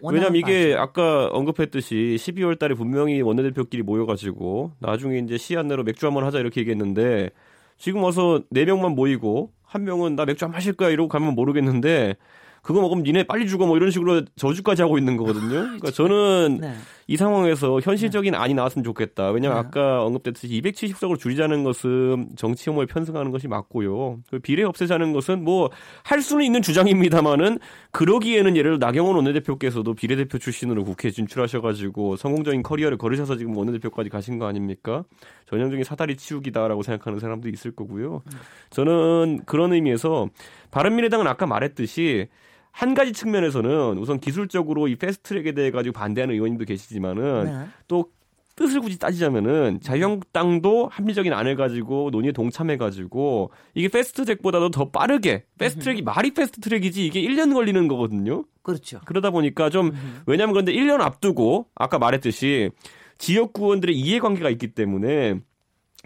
왜냐하면 0.01 0.36
이게 0.38 0.76
아까 0.78 1.28
언급했듯이 1.28 2.16
12월 2.18 2.58
달에 2.58 2.74
분명히 2.74 3.22
원내대표끼리 3.22 3.84
모여 3.84 4.06
가지고 4.06 4.72
나중에 4.80 5.20
이제 5.20 5.38
시한 5.38 5.68
내로 5.68 5.84
맥주 5.84 6.06
한번 6.06 6.24
하자 6.24 6.39
이렇게 6.39 6.62
얘기했는데 6.62 7.32
지금 7.78 8.01
와서 8.01 8.41
4명만 8.54 8.95
모이고 8.95 9.51
한 9.62 9.84
명은 9.84 10.16
나 10.16 10.26
맥주 10.26 10.45
한 10.45 10.51
마실 10.51 10.74
거야 10.74 10.89
이러고 10.89 11.10
가면 11.10 11.36
모르겠는데 11.36 12.16
그거 12.64 12.82
먹으면 12.82 13.03
니네 13.03 13.24
빨리 13.24 13.47
죽어 13.47 13.68
뭐 13.68 13.78
이런 13.78 13.91
식으로 13.91 14.24
저주까지 14.36 14.82
하고 14.82 14.97
있는 14.97 15.18
거거든요. 15.18 15.49
그러니까 15.49 15.91
저는 15.91 16.57
네. 16.61 16.74
이 17.05 17.18
상황에서 17.18 17.82
현실적인 17.82 18.34
안이 18.34 18.53
나왔으면 18.55 18.84
좋겠다. 18.84 19.30
왜냐하면 19.32 19.61
네. 19.61 19.68
아까 19.68 20.03
언급됐듯이 20.03 20.61
270석으로 20.61 21.20
줄이자는 21.20 21.64
것은 21.64 22.30
정치 22.38 22.70
혐오에 22.70 22.86
편승하는 22.86 23.32
것이 23.32 23.47
맞고요. 23.47 24.20
그 24.32 24.39
비례 24.39 24.64
없애자는 24.64 25.14
것은 25.14 25.43
뭐 25.43 25.70
할 26.03 26.22
수는 26.22 26.45
있는 26.45 26.61
주장입니다만은 26.61 27.59
그러기에는 27.91 28.55
예를 28.55 28.72
들어 28.72 28.86
나경원 28.86 29.16
원내대표께서도 29.16 29.93
비례대표 29.93 30.38
출신으로 30.38 30.84
국회에 30.84 31.11
진출하셔가지고 31.11 32.16
성공적인 32.18 32.64
커리어를 32.64 32.97
걸으셔서 32.97 33.38
지금 33.38 33.55
원내대표까지 33.55 34.09
가신 34.09 34.39
거 34.39 34.47
아닙니까? 34.47 35.03
전형적인 35.49 35.84
사다리 35.84 36.16
치우기다라고 36.16 36.84
생각하는 36.84 37.20
사람도 37.20 37.49
있을 37.49 37.72
거고요. 37.72 38.24
저는 38.70 39.41
그런 39.45 39.74
의미에서 39.74 40.30
바른미래당은 40.72 41.28
아까 41.28 41.45
말했듯이 41.45 42.28
한 42.74 42.95
가지 42.95 43.13
측면에서는 43.13 43.99
우선 43.99 44.19
기술적으로 44.19 44.88
이 44.88 44.95
패스트트랙에 44.95 45.53
대해 45.53 45.69
가지고 45.69 45.93
반대하는 45.93 46.34
의원님도 46.34 46.65
계시지만은 46.65 47.45
네. 47.45 47.67
또 47.88 48.09
뜻을 48.55 48.82
굳이 48.82 48.97
따지자면은 48.99 49.80
자유한국당도 49.82 50.89
합리적인 50.91 51.32
안을 51.34 51.55
가지고 51.55 52.09
논의에 52.11 52.32
동참해 52.32 52.78
가지고 52.78 53.51
이게 53.76 53.88
패스트트랙보다도 53.88 54.69
더 54.69 54.89
빠르게 54.89 55.45
패스트트랙이 55.59 56.01
말이 56.01 56.34
패스트트랙이지 56.34 57.05
이게 57.05 57.21
1년 57.21 57.53
걸리는 57.53 57.88
거거든요. 57.88 58.43
그렇죠. 58.63 58.99
그러다 59.05 59.30
보니까 59.30 59.69
좀 59.69 59.91
왜냐하면 60.26 60.53
그런데 60.53 60.74
1년 60.74 60.99
앞두고 61.01 61.67
아까 61.76 61.99
말했듯이 61.99 62.71
지역구원들의 63.19 63.95
이해관계가 63.95 64.49
있기 64.49 64.74
때문에 64.74 65.39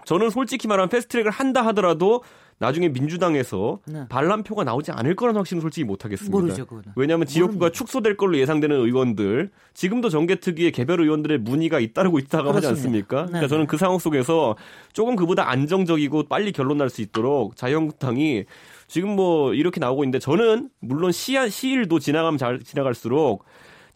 저는 0.05 0.29
솔직히 0.29 0.67
말하면 0.67 0.89
패스트트랙을 0.89 1.31
한다 1.31 1.65
하더라도 1.67 2.23
나중에 2.59 2.89
민주당에서 2.89 3.79
네. 3.85 4.05
반란표가 4.09 4.63
나오지 4.63 4.91
않을 4.91 5.15
거라는 5.15 5.37
확신은 5.39 5.61
솔직히 5.61 5.83
못 5.83 6.03
하겠습니다. 6.05 6.31
모르죠, 6.35 6.65
왜냐하면 6.95 7.27
지역구가 7.27 7.69
축소될 7.69 8.17
걸로 8.17 8.37
예상되는 8.39 8.75
의원들 8.75 9.51
지금도 9.75 10.09
정계특위에 10.09 10.71
개별 10.71 11.01
의원들의 11.01 11.37
문의가 11.39 11.79
잇따르고 11.79 12.17
있다고 12.17 12.51
하지 12.51 12.67
않습니까? 12.67 13.21
네. 13.23 13.27
그러니까 13.27 13.47
저는 13.47 13.67
그 13.67 13.77
상황 13.77 13.99
속에서 13.99 14.55
조금 14.93 15.15
그보다 15.15 15.49
안정적이고 15.49 16.23
빨리 16.23 16.51
결론 16.51 16.77
날 16.77 16.87
수 16.89 17.01
있도록 17.01 17.57
자유한국당이 17.57 18.45
지금 18.87 19.09
뭐 19.15 19.53
이렇게 19.53 19.79
나오고 19.81 20.03
있는데 20.05 20.19
저는 20.19 20.69
물론 20.79 21.11
시한 21.11 21.49
시일도 21.49 21.99
지나가면 21.99 22.37
잘 22.37 22.59
지나갈수록 22.61 23.43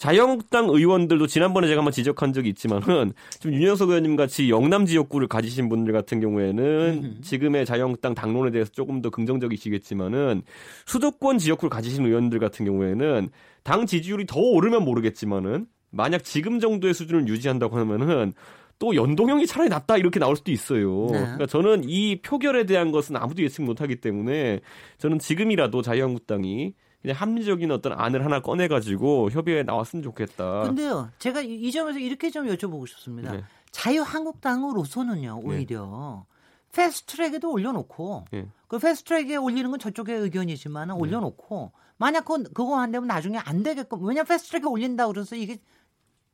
자유한국당 0.01 0.67
의원들도 0.67 1.27
지난번에 1.27 1.67
제가 1.67 1.81
한번 1.81 1.91
지적한 1.91 2.33
적이 2.33 2.49
있지만은 2.49 3.13
좀 3.39 3.53
윤영석 3.53 3.89
의원님 3.89 4.15
같이 4.15 4.49
영남 4.49 4.87
지역구를 4.87 5.27
가지신 5.27 5.69
분들 5.69 5.93
같은 5.93 6.19
경우에는 6.19 7.19
지금의 7.21 7.67
자유한국당 7.67 8.15
당론에 8.15 8.49
대해서 8.49 8.71
조금 8.71 9.03
더 9.03 9.11
긍정적이시겠지만은 9.11 10.41
수도권 10.87 11.37
지역구를 11.37 11.69
가지신 11.69 12.03
의원들 12.03 12.39
같은 12.39 12.65
경우에는 12.65 13.29
당 13.61 13.85
지지율이 13.85 14.25
더 14.25 14.39
오르면 14.39 14.83
모르겠지만은 14.85 15.67
만약 15.91 16.23
지금 16.23 16.59
정도의 16.59 16.95
수준을 16.95 17.27
유지한다고 17.27 17.77
하면은 17.77 18.33
또 18.79 18.95
연동형이 18.95 19.45
차라리 19.45 19.69
낫다 19.69 19.97
이렇게 19.97 20.19
나올 20.19 20.35
수도 20.35 20.51
있어요. 20.51 21.09
네. 21.11 21.19
그러니까 21.19 21.45
저는 21.45 21.83
이 21.85 22.19
표결에 22.23 22.65
대한 22.65 22.91
것은 22.91 23.17
아무도 23.17 23.43
예측 23.43 23.61
못하기 23.61 23.97
때문에 23.97 24.61
저는 24.97 25.19
지금이라도 25.19 25.83
자유한국당이 25.83 26.73
그냥 27.01 27.17
합리적인 27.17 27.71
어떤 27.71 27.93
안을 27.93 28.23
하나 28.23 28.41
꺼내가지고 28.41 29.31
협의회에 29.31 29.63
나왔으면 29.63 30.03
좋겠다. 30.03 30.63
근데요, 30.63 31.09
제가 31.19 31.41
이 31.41 31.71
점에서 31.71 31.99
이렇게 31.99 32.29
좀 32.29 32.47
여쭤보고 32.47 32.87
싶습니다. 32.87 33.31
네. 33.31 33.43
자유한국당으로서는요, 33.71 35.41
네. 35.43 35.47
오히려 35.47 36.25
네. 36.27 36.31
패스트트랙에도 36.73 37.51
올려놓고 37.51 38.25
네. 38.31 38.47
그 38.67 38.77
패스트트랙에 38.77 39.35
올리는 39.35 39.69
건 39.69 39.79
저쪽의 39.79 40.15
의견이지만 40.19 40.89
은 40.89 40.95
네. 40.95 41.01
올려놓고 41.01 41.71
만약 41.97 42.25
그 42.25 42.43
그거 42.43 42.79
안 42.79 42.91
되면 42.91 43.07
나중에 43.07 43.37
안 43.37 43.63
되게끔 43.63 44.03
왜냐 44.05 44.23
패스트트랙에 44.23 44.65
올린다 44.65 45.07
그래서 45.07 45.35
이게 45.35 45.57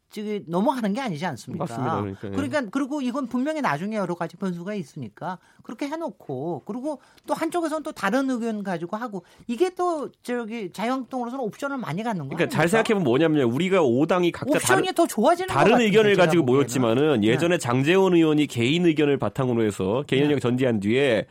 지금 0.09 0.41
넘어가는 0.47 0.93
게 0.93 1.01
아니지 1.01 1.25
않습니까? 1.25 1.65
맞습니다. 1.65 1.99
그러니까, 1.99 2.27
예. 2.27 2.31
그러니까 2.31 2.61
그리고 2.71 3.01
이건 3.01 3.27
분명히 3.27 3.61
나중에 3.61 3.97
여러 3.97 4.15
가지 4.15 4.37
변수가 4.37 4.73
있으니까 4.73 5.37
그렇게 5.63 5.87
해놓고 5.87 6.63
그리고 6.65 7.01
또 7.25 7.33
한쪽에서는 7.33 7.83
또 7.83 7.91
다른 7.91 8.29
의견 8.29 8.63
가지고 8.63 8.95
하고 8.95 9.23
이게 9.47 9.69
또 9.71 10.09
저기 10.23 10.71
자유한국당으로서는 10.71 11.43
옵션을 11.43 11.77
많이 11.77 12.03
갖는 12.03 12.29
거예요. 12.29 12.37
그러니까 12.37 12.55
잘 12.55 12.69
생각해보면 12.69 13.03
뭐냐면 13.03 13.43
우리가 13.43 13.81
5당이 13.81 14.31
각자 14.31 14.55
옵션이 14.55 14.81
다른, 14.81 14.93
더 14.93 15.07
좋아지는 15.07 15.47
다른 15.47 15.81
의견을 15.81 16.15
가지고 16.15 16.43
모였지만은 16.43 17.21
네. 17.21 17.27
예전에 17.27 17.55
네. 17.55 17.59
장재원 17.59 18.15
의원이 18.15 18.47
개인 18.47 18.85
의견을 18.85 19.17
바탕으로 19.17 19.63
해서 19.63 20.03
개인 20.07 20.23
의견 20.23 20.35
네. 20.37 20.39
전제한 20.39 20.79
뒤에 20.79 21.25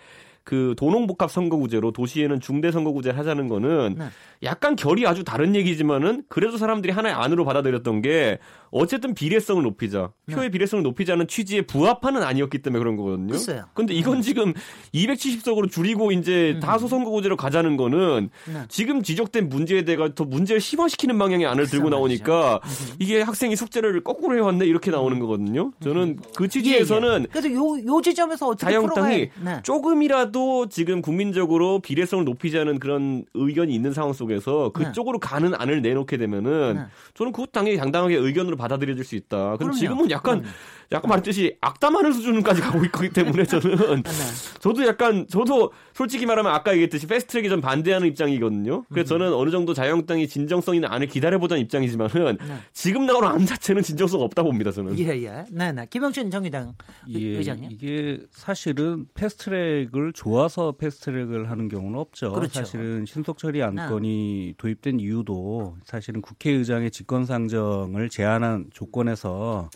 그 0.47 0.75
도농복합 0.79 1.29
선거구제로 1.29 1.91
도시에는 1.91 2.41
중대 2.41 2.71
선거구제를 2.71 3.19
하자는 3.19 3.49
거는 3.49 3.97
네. 3.99 4.05
약간 4.45 4.77
결이 4.77 5.05
아주 5.05 5.25
다른 5.25 5.57
얘기지만은 5.57 6.23
그래도 6.29 6.57
사람들이 6.57 6.93
하나의 6.93 7.17
안으로 7.17 7.45
받아들였던 7.45 8.01
게 8.01 8.39
어쨌든 8.71 9.15
비례성을 9.15 9.63
높이자. 9.63 10.11
네. 10.27 10.35
표의 10.35 10.51
비례성을 10.51 10.83
높이자는 10.83 11.29
취지에 11.29 11.63
부합하는 11.63 12.23
아니었기 12.23 12.59
때문에 12.59 12.79
그런 12.79 12.97
거거든요. 12.97 13.33
글쎄요. 13.33 13.65
근데 13.75 13.95
이건 13.95 14.17
네. 14.17 14.23
지금 14.23 14.53
270석으로 14.95 15.71
줄이고 15.71 16.13
이제 16.13 16.53
음. 16.57 16.61
다소 16.61 16.89
선거구제로 16.89 17.37
가자는 17.37 17.77
거는 17.77 18.31
네. 18.53 18.61
지금 18.69 19.03
지적된 19.03 19.49
문제에 19.49 19.85
대해 19.85 19.97
더 20.15 20.25
문제를 20.25 20.61
심화시키는 20.61 21.19
방향의 21.19 21.47
안을 21.47 21.67
들고 21.67 21.89
나오니까 21.89 22.61
음. 22.63 22.95
이게 22.99 23.23
학생이 23.23 23.57
숙제를 23.57 24.03
거꾸로 24.05 24.37
해왔네 24.37 24.67
이렇게 24.67 24.91
나오는 24.91 25.19
거거든요. 25.19 25.73
저는 25.81 26.03
음. 26.03 26.19
그 26.35 26.49
취지에서는 26.49 27.21
예, 27.21 27.23
예. 27.23 27.27
그래서 27.31 27.53
요, 27.53 27.79
요 27.87 28.01
지점에서 28.03 28.49
어떻게 28.49 28.67
자유한국당이 28.67 29.31
네. 29.43 29.61
조금이라도 29.63 30.69
지금 30.69 31.03
국민적으로 31.03 31.81
비례성을 31.81 32.25
높이자는 32.25 32.79
그런 32.79 33.25
의견이 33.35 33.75
있는 33.75 33.93
상황 33.93 34.13
속에서 34.13 34.71
그쪽으로 34.71 35.19
가는 35.19 35.55
안을 35.55 35.83
내놓게 35.83 36.17
되면은 36.17 36.87
저는 37.15 37.33
그것 37.33 37.53
당연히 37.53 37.79
당당하게 37.79 38.17
의견으로 38.17 38.57
받 38.57 38.66
아들여질 38.73 39.05
수 39.05 39.17
있다. 39.17 39.57
근데 39.57 39.75
지금은 39.77 40.11
약간 40.11 40.41
그럼요. 40.41 40.55
약간 40.93 41.09
말했듯이 41.09 41.57
악담하는 41.61 42.13
수준까지 42.13 42.61
가고 42.61 42.85
있기 42.85 43.11
때문에 43.11 43.45
저는 43.45 43.77
네. 44.03 44.11
저도 44.61 44.87
약간 44.87 45.27
저도 45.29 45.73
솔직히 45.95 46.27
말하면 46.27 46.53
아까 46.53 46.73
얘기했듯이 46.73 47.07
패스트트랙에 47.07 47.49
좀 47.49 47.61
반대하는 47.61 48.07
입장이거든요. 48.09 48.85
그래서 48.93 49.17
음. 49.17 49.19
저는 49.19 49.35
어느 49.35 49.51
정도 49.51 49.75
자유한국당이 49.75 50.29
진정성 50.29 50.75
있는 50.75 50.89
안을 50.91 51.09
기다려보자는 51.09 51.63
입장이지만은 51.63 52.39
네. 52.39 52.55
지금 52.73 53.07
나오는 53.07 53.29
안 53.29 53.45
자체는 53.45 53.83
진정성 53.83 54.21
없다 54.21 54.43
봅니다. 54.43 54.71
저는. 54.71 54.99
예, 54.99 55.09
예. 55.25 55.45
네, 55.51 55.73
네. 55.73 55.87
김영춘 55.91 56.31
정의당 56.31 56.75
예, 57.09 57.19
의장님. 57.19 57.71
이게 57.73 58.21
사실은 58.31 59.07
패스트트랙을 59.15 60.13
좋아서 60.13 60.73
패스트트랙을 60.73 61.51
하는 61.51 61.69
경우는 61.69 61.99
없죠. 61.99 62.33
그렇죠. 62.33 62.61
사실은 62.61 63.07
신속 63.07 63.39
처리 63.39 63.63
안건이 63.63 64.47
네. 64.49 64.55
도입된 64.57 65.01
이유도 65.01 65.77
사실은 65.85 66.21
국회의장의 66.23 66.91
직권 66.91 67.25
상정을 67.25 68.09
제한한 68.09 68.67
조건에서 68.73 69.69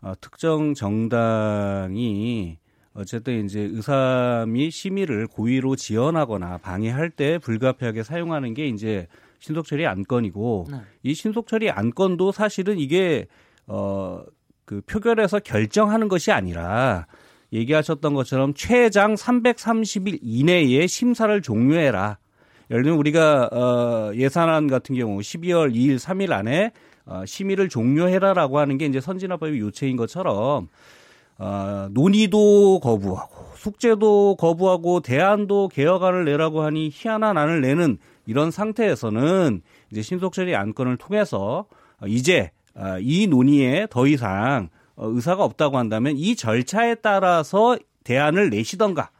어, 0.00 0.12
특정 0.20 0.74
정당이 0.74 2.58
어쨌든 2.94 3.44
이제 3.44 3.60
의사 3.60 4.44
및 4.48 4.70
심의를 4.70 5.26
고의로 5.26 5.76
지연하거나 5.76 6.58
방해할 6.58 7.10
때 7.10 7.38
불가피하게 7.38 8.02
사용하는 8.02 8.54
게 8.54 8.68
이제 8.68 9.06
신속처리 9.38 9.86
안건이고 9.86 10.66
네. 10.70 10.80
이 11.02 11.14
신속처리 11.14 11.70
안건도 11.70 12.32
사실은 12.32 12.78
이게 12.78 13.26
어 13.66 14.24
그 14.66 14.82
표결에서 14.82 15.38
결정하는 15.38 16.08
것이 16.08 16.32
아니라 16.32 17.06
얘기하셨던 17.52 18.12
것처럼 18.14 18.52
최장 18.54 19.14
330일 19.14 20.18
이내에 20.20 20.86
심사를 20.88 21.40
종료해라. 21.40 22.18
예를 22.70 22.82
들면 22.82 22.98
우리가 22.98 23.48
어 23.52 24.12
예산안 24.14 24.66
같은 24.66 24.96
경우 24.96 25.20
12월 25.20 25.72
2일, 25.72 25.96
3일 25.98 26.32
안에 26.32 26.72
어, 27.06 27.24
심의를 27.24 27.68
종료해라라고 27.68 28.58
하는 28.58 28.78
게 28.78 28.86
이제 28.86 29.00
선진화법의 29.00 29.60
요체인 29.60 29.96
것처럼 29.96 30.68
어, 31.38 31.88
논의도 31.90 32.80
거부하고 32.80 33.46
숙제도 33.56 34.36
거부하고 34.36 35.00
대안도 35.00 35.68
개혁안을 35.68 36.24
내라고 36.24 36.62
하니 36.62 36.90
희한한 36.92 37.36
안을 37.36 37.60
내는 37.60 37.98
이런 38.26 38.50
상태에서는 38.50 39.62
이제 39.90 40.02
신속처리 40.02 40.54
안건을 40.54 40.96
통해서 40.96 41.66
이제 42.06 42.50
어, 42.74 42.98
이 43.00 43.26
논의에 43.26 43.86
더 43.90 44.06
이상 44.06 44.68
어, 44.96 45.08
의사가 45.08 45.44
없다고 45.44 45.78
한다면 45.78 46.16
이 46.16 46.36
절차에 46.36 46.96
따라서 46.96 47.78
대안을 48.04 48.50
내시던가 48.50 49.10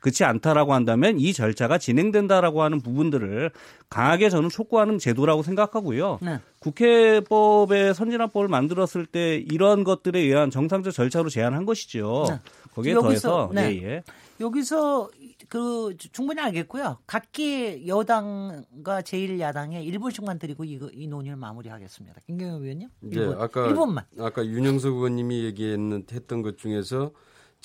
그렇지 0.00 0.24
않다라고 0.24 0.72
한다면 0.72 1.18
이 1.18 1.32
절차가 1.32 1.78
진행된다라고 1.78 2.62
하는 2.62 2.80
부분들을 2.80 3.50
강하게 3.88 4.30
저는 4.30 4.48
촉구하는 4.48 4.98
제도라고 4.98 5.42
생각하고요. 5.42 6.18
네. 6.22 6.38
국회법의 6.60 7.94
선진화법을 7.94 8.48
만들었을 8.48 9.06
때 9.06 9.36
이런 9.36 9.84
것들에 9.84 10.18
의한 10.18 10.50
정상적 10.50 10.92
절차로 10.92 11.28
제안한 11.28 11.64
것이죠. 11.64 12.26
네. 12.28 12.40
거기에 12.74 12.92
여기서, 12.92 13.02
더해서 13.28 13.50
네. 13.54 13.80
예, 13.80 13.82
예. 13.82 14.02
여기서 14.38 15.08
그 15.48 15.96
충분히 16.12 16.40
알겠고요. 16.42 16.98
각기 17.06 17.84
여당과 17.86 19.00
제1야당에 19.02 19.82
1분씩만 19.90 20.38
드리고 20.38 20.64
이, 20.64 20.78
이 20.92 21.06
논의를 21.06 21.36
마무리하겠습니다. 21.36 22.20
김경영 22.26 22.62
의원님. 22.62 22.88
네, 23.00 23.34
아까 23.38 23.68
1분만. 23.68 24.04
아까 24.18 24.44
윤영석 24.44 24.94
의원님이 24.94 25.44
얘기했던 25.44 26.42
것 26.42 26.58
중에서 26.58 27.12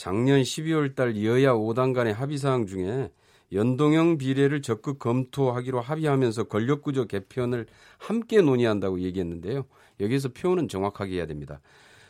작년 0.01 0.41
12월 0.41 0.95
달 0.95 1.23
여야 1.23 1.53
5당 1.53 1.93
간의 1.93 2.11
합의 2.11 2.39
사항 2.39 2.65
중에 2.65 3.11
연동형 3.53 4.17
비례를 4.17 4.63
적극 4.63 4.97
검토하기로 4.97 5.79
합의하면서 5.79 6.45
권력구조 6.45 7.05
개편을 7.05 7.67
함께 7.99 8.41
논의한다고 8.41 9.01
얘기했는데요. 9.01 9.63
여기서 9.99 10.29
표현은 10.29 10.69
정확하게 10.69 11.17
해야 11.17 11.27
됩니다. 11.27 11.61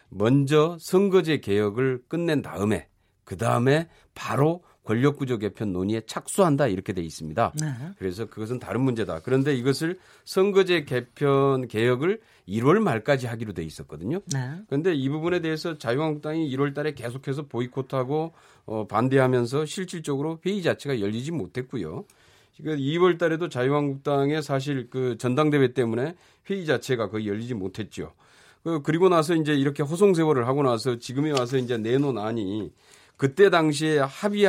먼저 0.07 0.77
선거제 0.79 1.41
개혁을 1.41 2.03
끝낸 2.07 2.41
다음에 2.41 2.87
그 3.25 3.35
다음에 3.35 3.89
바로 4.15 4.63
권력구조 4.83 5.37
개편 5.37 5.71
논의에 5.71 6.01
착수한다 6.07 6.67
이렇게 6.67 6.93
돼 6.93 7.01
있습니다. 7.01 7.53
네. 7.59 7.67
그래서 7.97 8.25
그것은 8.25 8.59
다른 8.59 8.81
문제다. 8.81 9.19
그런데 9.21 9.55
이것을 9.55 9.99
선거제 10.25 10.85
개편 10.85 11.67
개혁을 11.67 12.19
1월 12.47 12.79
말까지 12.79 13.27
하기로 13.27 13.53
돼 13.53 13.63
있었거든요. 13.63 14.21
네. 14.33 14.61
그런데 14.67 14.93
이 14.93 15.07
부분에 15.09 15.41
대해서 15.41 15.77
자유한국당이 15.77 16.49
1월 16.55 16.73
달에 16.73 16.93
계속해서 16.93 17.43
보이콧하고 17.43 18.33
어, 18.65 18.87
반대하면서 18.87 19.65
실질적으로 19.65 20.39
회의 20.45 20.63
자체가 20.63 20.99
열리지 20.99 21.31
못했고요. 21.31 22.05
2월 22.59 23.17
달에도 23.17 23.49
자유한국당의 23.49 24.43
사실 24.43 24.89
그 24.89 25.17
전당대회 25.17 25.73
때문에 25.73 26.15
회의 26.49 26.65
자체가 26.65 27.09
거의 27.09 27.27
열리지 27.27 27.53
못했죠. 27.53 28.13
그 28.63 28.81
그리고 28.83 29.09
나서 29.09 29.35
이제 29.35 29.53
이렇게 29.53 29.81
호송세월을 29.83 30.47
하고 30.47 30.61
나서 30.61 30.97
지금에 30.99 31.31
와서 31.31 31.57
이제 31.57 31.77
내놓은 31.77 32.17
안이 32.17 32.71
그때 33.21 33.51
당시에 33.51 33.99
합의 33.99 34.47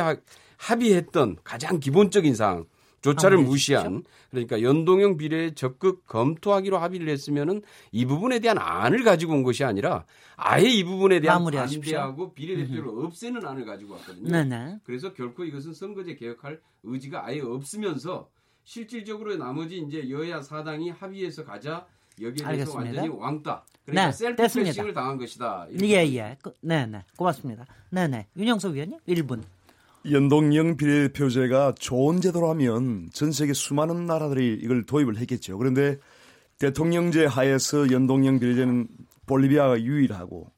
합의했던 0.57 1.37
가장 1.43 1.79
기본적인 1.79 2.33
사항 2.33 2.65
조차를 3.01 3.37
무시한 3.37 4.03
그러니까 4.31 4.63
연동형 4.63 5.17
비례에 5.17 5.53
적극 5.53 6.07
검토하기로 6.07 6.79
합의를 6.79 7.07
했으면은 7.09 7.61
이 7.91 8.07
부분에 8.07 8.39
대한 8.39 8.57
안을 8.57 9.03
가지고 9.03 9.33
온 9.33 9.43
것이 9.43 9.63
아니라 9.63 10.05
아예 10.37 10.67
이 10.67 10.83
부분에 10.83 11.19
대한 11.19 11.45
반대하고 11.45 12.33
비례대표를 12.33 13.05
없애는 13.05 13.45
안을 13.45 13.63
가지고 13.63 13.93
왔거든요. 13.93 14.31
네네. 14.31 14.79
그래서 14.85 15.13
결코 15.13 15.43
이것은 15.43 15.75
선거제 15.75 16.15
개혁할 16.15 16.59
의지가 16.81 17.27
아예 17.27 17.41
없으면서 17.41 18.27
실질적으로 18.63 19.35
나머지 19.35 19.77
이제 19.77 20.09
여야 20.09 20.41
사당이 20.41 20.89
합의해서 20.89 21.45
가자 21.45 21.85
여기에 22.19 22.43
대해서 22.43 22.75
완전히 22.75 23.07
왕따. 23.07 23.65
그러니까 23.85 24.05
네, 24.07 24.11
셀프 24.11 24.43
패싱을 24.43 24.93
당한 24.93 25.17
것이다. 25.17 25.67
예, 25.81 26.07
예. 26.15 26.37
그, 26.41 26.53
네, 26.61 26.85
네. 26.85 27.03
고맙습니다. 27.17 27.65
네, 27.89 28.07
네. 28.07 28.27
윤영석 28.37 28.73
위원님 28.73 28.99
1분. 29.07 29.43
연동형 30.09 30.77
비례표제가 30.77 31.75
좋은 31.79 32.19
제도라면 32.19 33.09
전 33.13 33.31
세계 33.31 33.53
수많은 33.53 34.05
나라들이 34.05 34.59
이걸 34.61 34.83
도입을 34.83 35.17
했겠죠. 35.17 35.57
그런데 35.57 35.97
대통령제 36.59 37.25
하에서 37.25 37.89
연동형 37.89 38.39
비례제는 38.39 38.87
볼리비아가 39.25 39.81
유일하고 39.81 40.51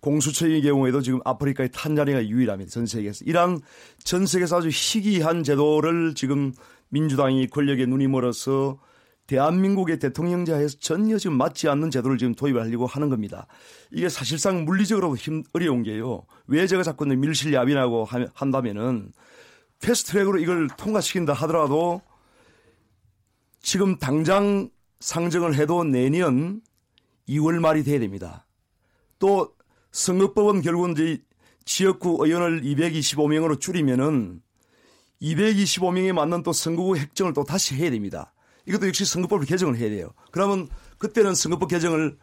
공수처의 0.00 0.62
경우에도 0.62 1.02
지금 1.02 1.20
아프리카의 1.24 1.70
탄자니아가 1.72 2.26
유일합니다. 2.26 2.70
전 2.70 2.86
세계에서. 2.86 3.24
이러한 3.24 3.60
전 3.98 4.24
세계에서 4.26 4.58
아주 4.58 4.68
희귀한 4.68 5.42
제도를 5.42 6.14
지금 6.14 6.52
민주당이 6.90 7.48
권력에 7.48 7.86
눈이 7.86 8.06
멀어서 8.06 8.78
대한민국의 9.26 9.98
대통령제하에서 9.98 10.78
전혀 10.78 11.18
지금 11.18 11.36
맞지 11.36 11.68
않는 11.68 11.90
제도를 11.90 12.18
지금 12.18 12.34
도입하려고 12.34 12.86
하는 12.86 13.08
겁니다. 13.08 13.46
이게 13.90 14.08
사실상 14.08 14.64
물리적으로도 14.64 15.16
힘 15.16 15.42
어려운 15.52 15.82
게요. 15.82 16.24
왜 16.46 16.66
제가 16.66 16.82
자꾸 16.82 17.06
밀실 17.06 17.52
야비라고 17.52 18.06
한다면은 18.34 19.12
패스트트랙으로 19.80 20.38
이걸 20.38 20.68
통과시킨다 20.68 21.32
하더라도 21.32 22.00
지금 23.60 23.98
당장 23.98 24.70
상정을 25.00 25.54
해도 25.56 25.84
내년 25.84 26.60
2월 27.28 27.58
말이 27.58 27.82
돼야 27.82 27.98
됩니다. 27.98 28.46
또 29.18 29.54
선거법은 29.90 30.62
결국은 30.62 30.92
이제 30.92 31.18
지역구 31.64 32.18
의원을 32.20 32.62
225명으로 32.62 33.60
줄이면은 33.60 34.40
225명에 35.20 36.12
맞는 36.12 36.42
또 36.42 36.52
선거구 36.52 36.96
획정을 36.96 37.32
또 37.32 37.42
다시 37.44 37.74
해야 37.74 37.90
됩니다. 37.90 38.32
이것도 38.66 38.88
역시 38.88 39.04
선거법을 39.04 39.46
개정을 39.46 39.76
해야 39.76 39.88
돼요. 39.88 40.10
그러면 40.30 40.68
그때는 40.98 41.34
선거법 41.34 41.70
개정을 41.70 42.18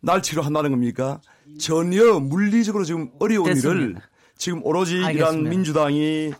날치로 0.00 0.42
한다는 0.42 0.70
겁니까? 0.70 1.20
전혀 1.58 2.18
물리적으로 2.20 2.84
지금 2.84 3.10
어려운 3.18 3.44
됐습니다. 3.46 3.80
일을 3.80 3.96
지금 4.36 4.64
오로지 4.64 4.96
이란 4.96 5.42
민주당이 5.42 6.32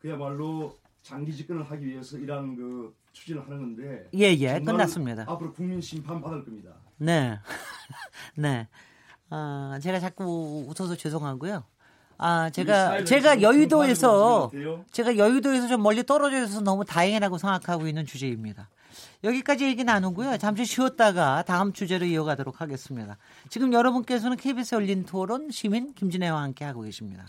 그야말로 0.00 0.78
장기 1.02 1.34
집권을 1.34 1.70
하기 1.70 1.86
위해서 1.86 2.16
이런 2.16 2.56
그 2.56 2.94
추진을 3.12 3.42
하는 3.44 3.58
건데 3.58 4.08
예예 4.14 4.38
예, 4.40 4.60
끝났습니다. 4.60 5.24
앞으로 5.28 5.52
국민 5.52 5.80
심판 5.80 6.20
받을 6.22 6.44
겁니다. 6.44 6.70
네, 6.96 7.38
네. 8.36 8.68
어, 9.30 9.78
제가 9.82 10.00
자꾸 10.00 10.64
웃어서 10.68 10.96
죄송하고요. 10.96 11.64
아, 12.16 12.48
제가, 12.50 13.04
제가 13.04 13.42
여의도에서, 13.42 14.50
제가 14.92 15.16
여의도에서 15.16 15.66
좀 15.66 15.82
멀리 15.82 16.04
떨어져 16.04 16.44
있어서 16.44 16.60
너무 16.60 16.84
다행이라고 16.84 17.38
생각하고 17.38 17.88
있는 17.88 18.06
주제입니다. 18.06 18.68
여기까지 19.24 19.64
얘기 19.64 19.84
나누고요. 19.84 20.36
잠시 20.36 20.64
쉬었다가 20.66 21.42
다음 21.42 21.72
주제로 21.72 22.04
이어가도록 22.04 22.60
하겠습니다. 22.60 23.16
지금 23.48 23.72
여러분께서는 23.72 24.36
KBS 24.36 24.74
열린 24.74 25.04
토론 25.04 25.50
시민 25.50 25.94
김진애와 25.94 26.42
함께 26.42 26.64
하고 26.64 26.82
계십니다. 26.82 27.26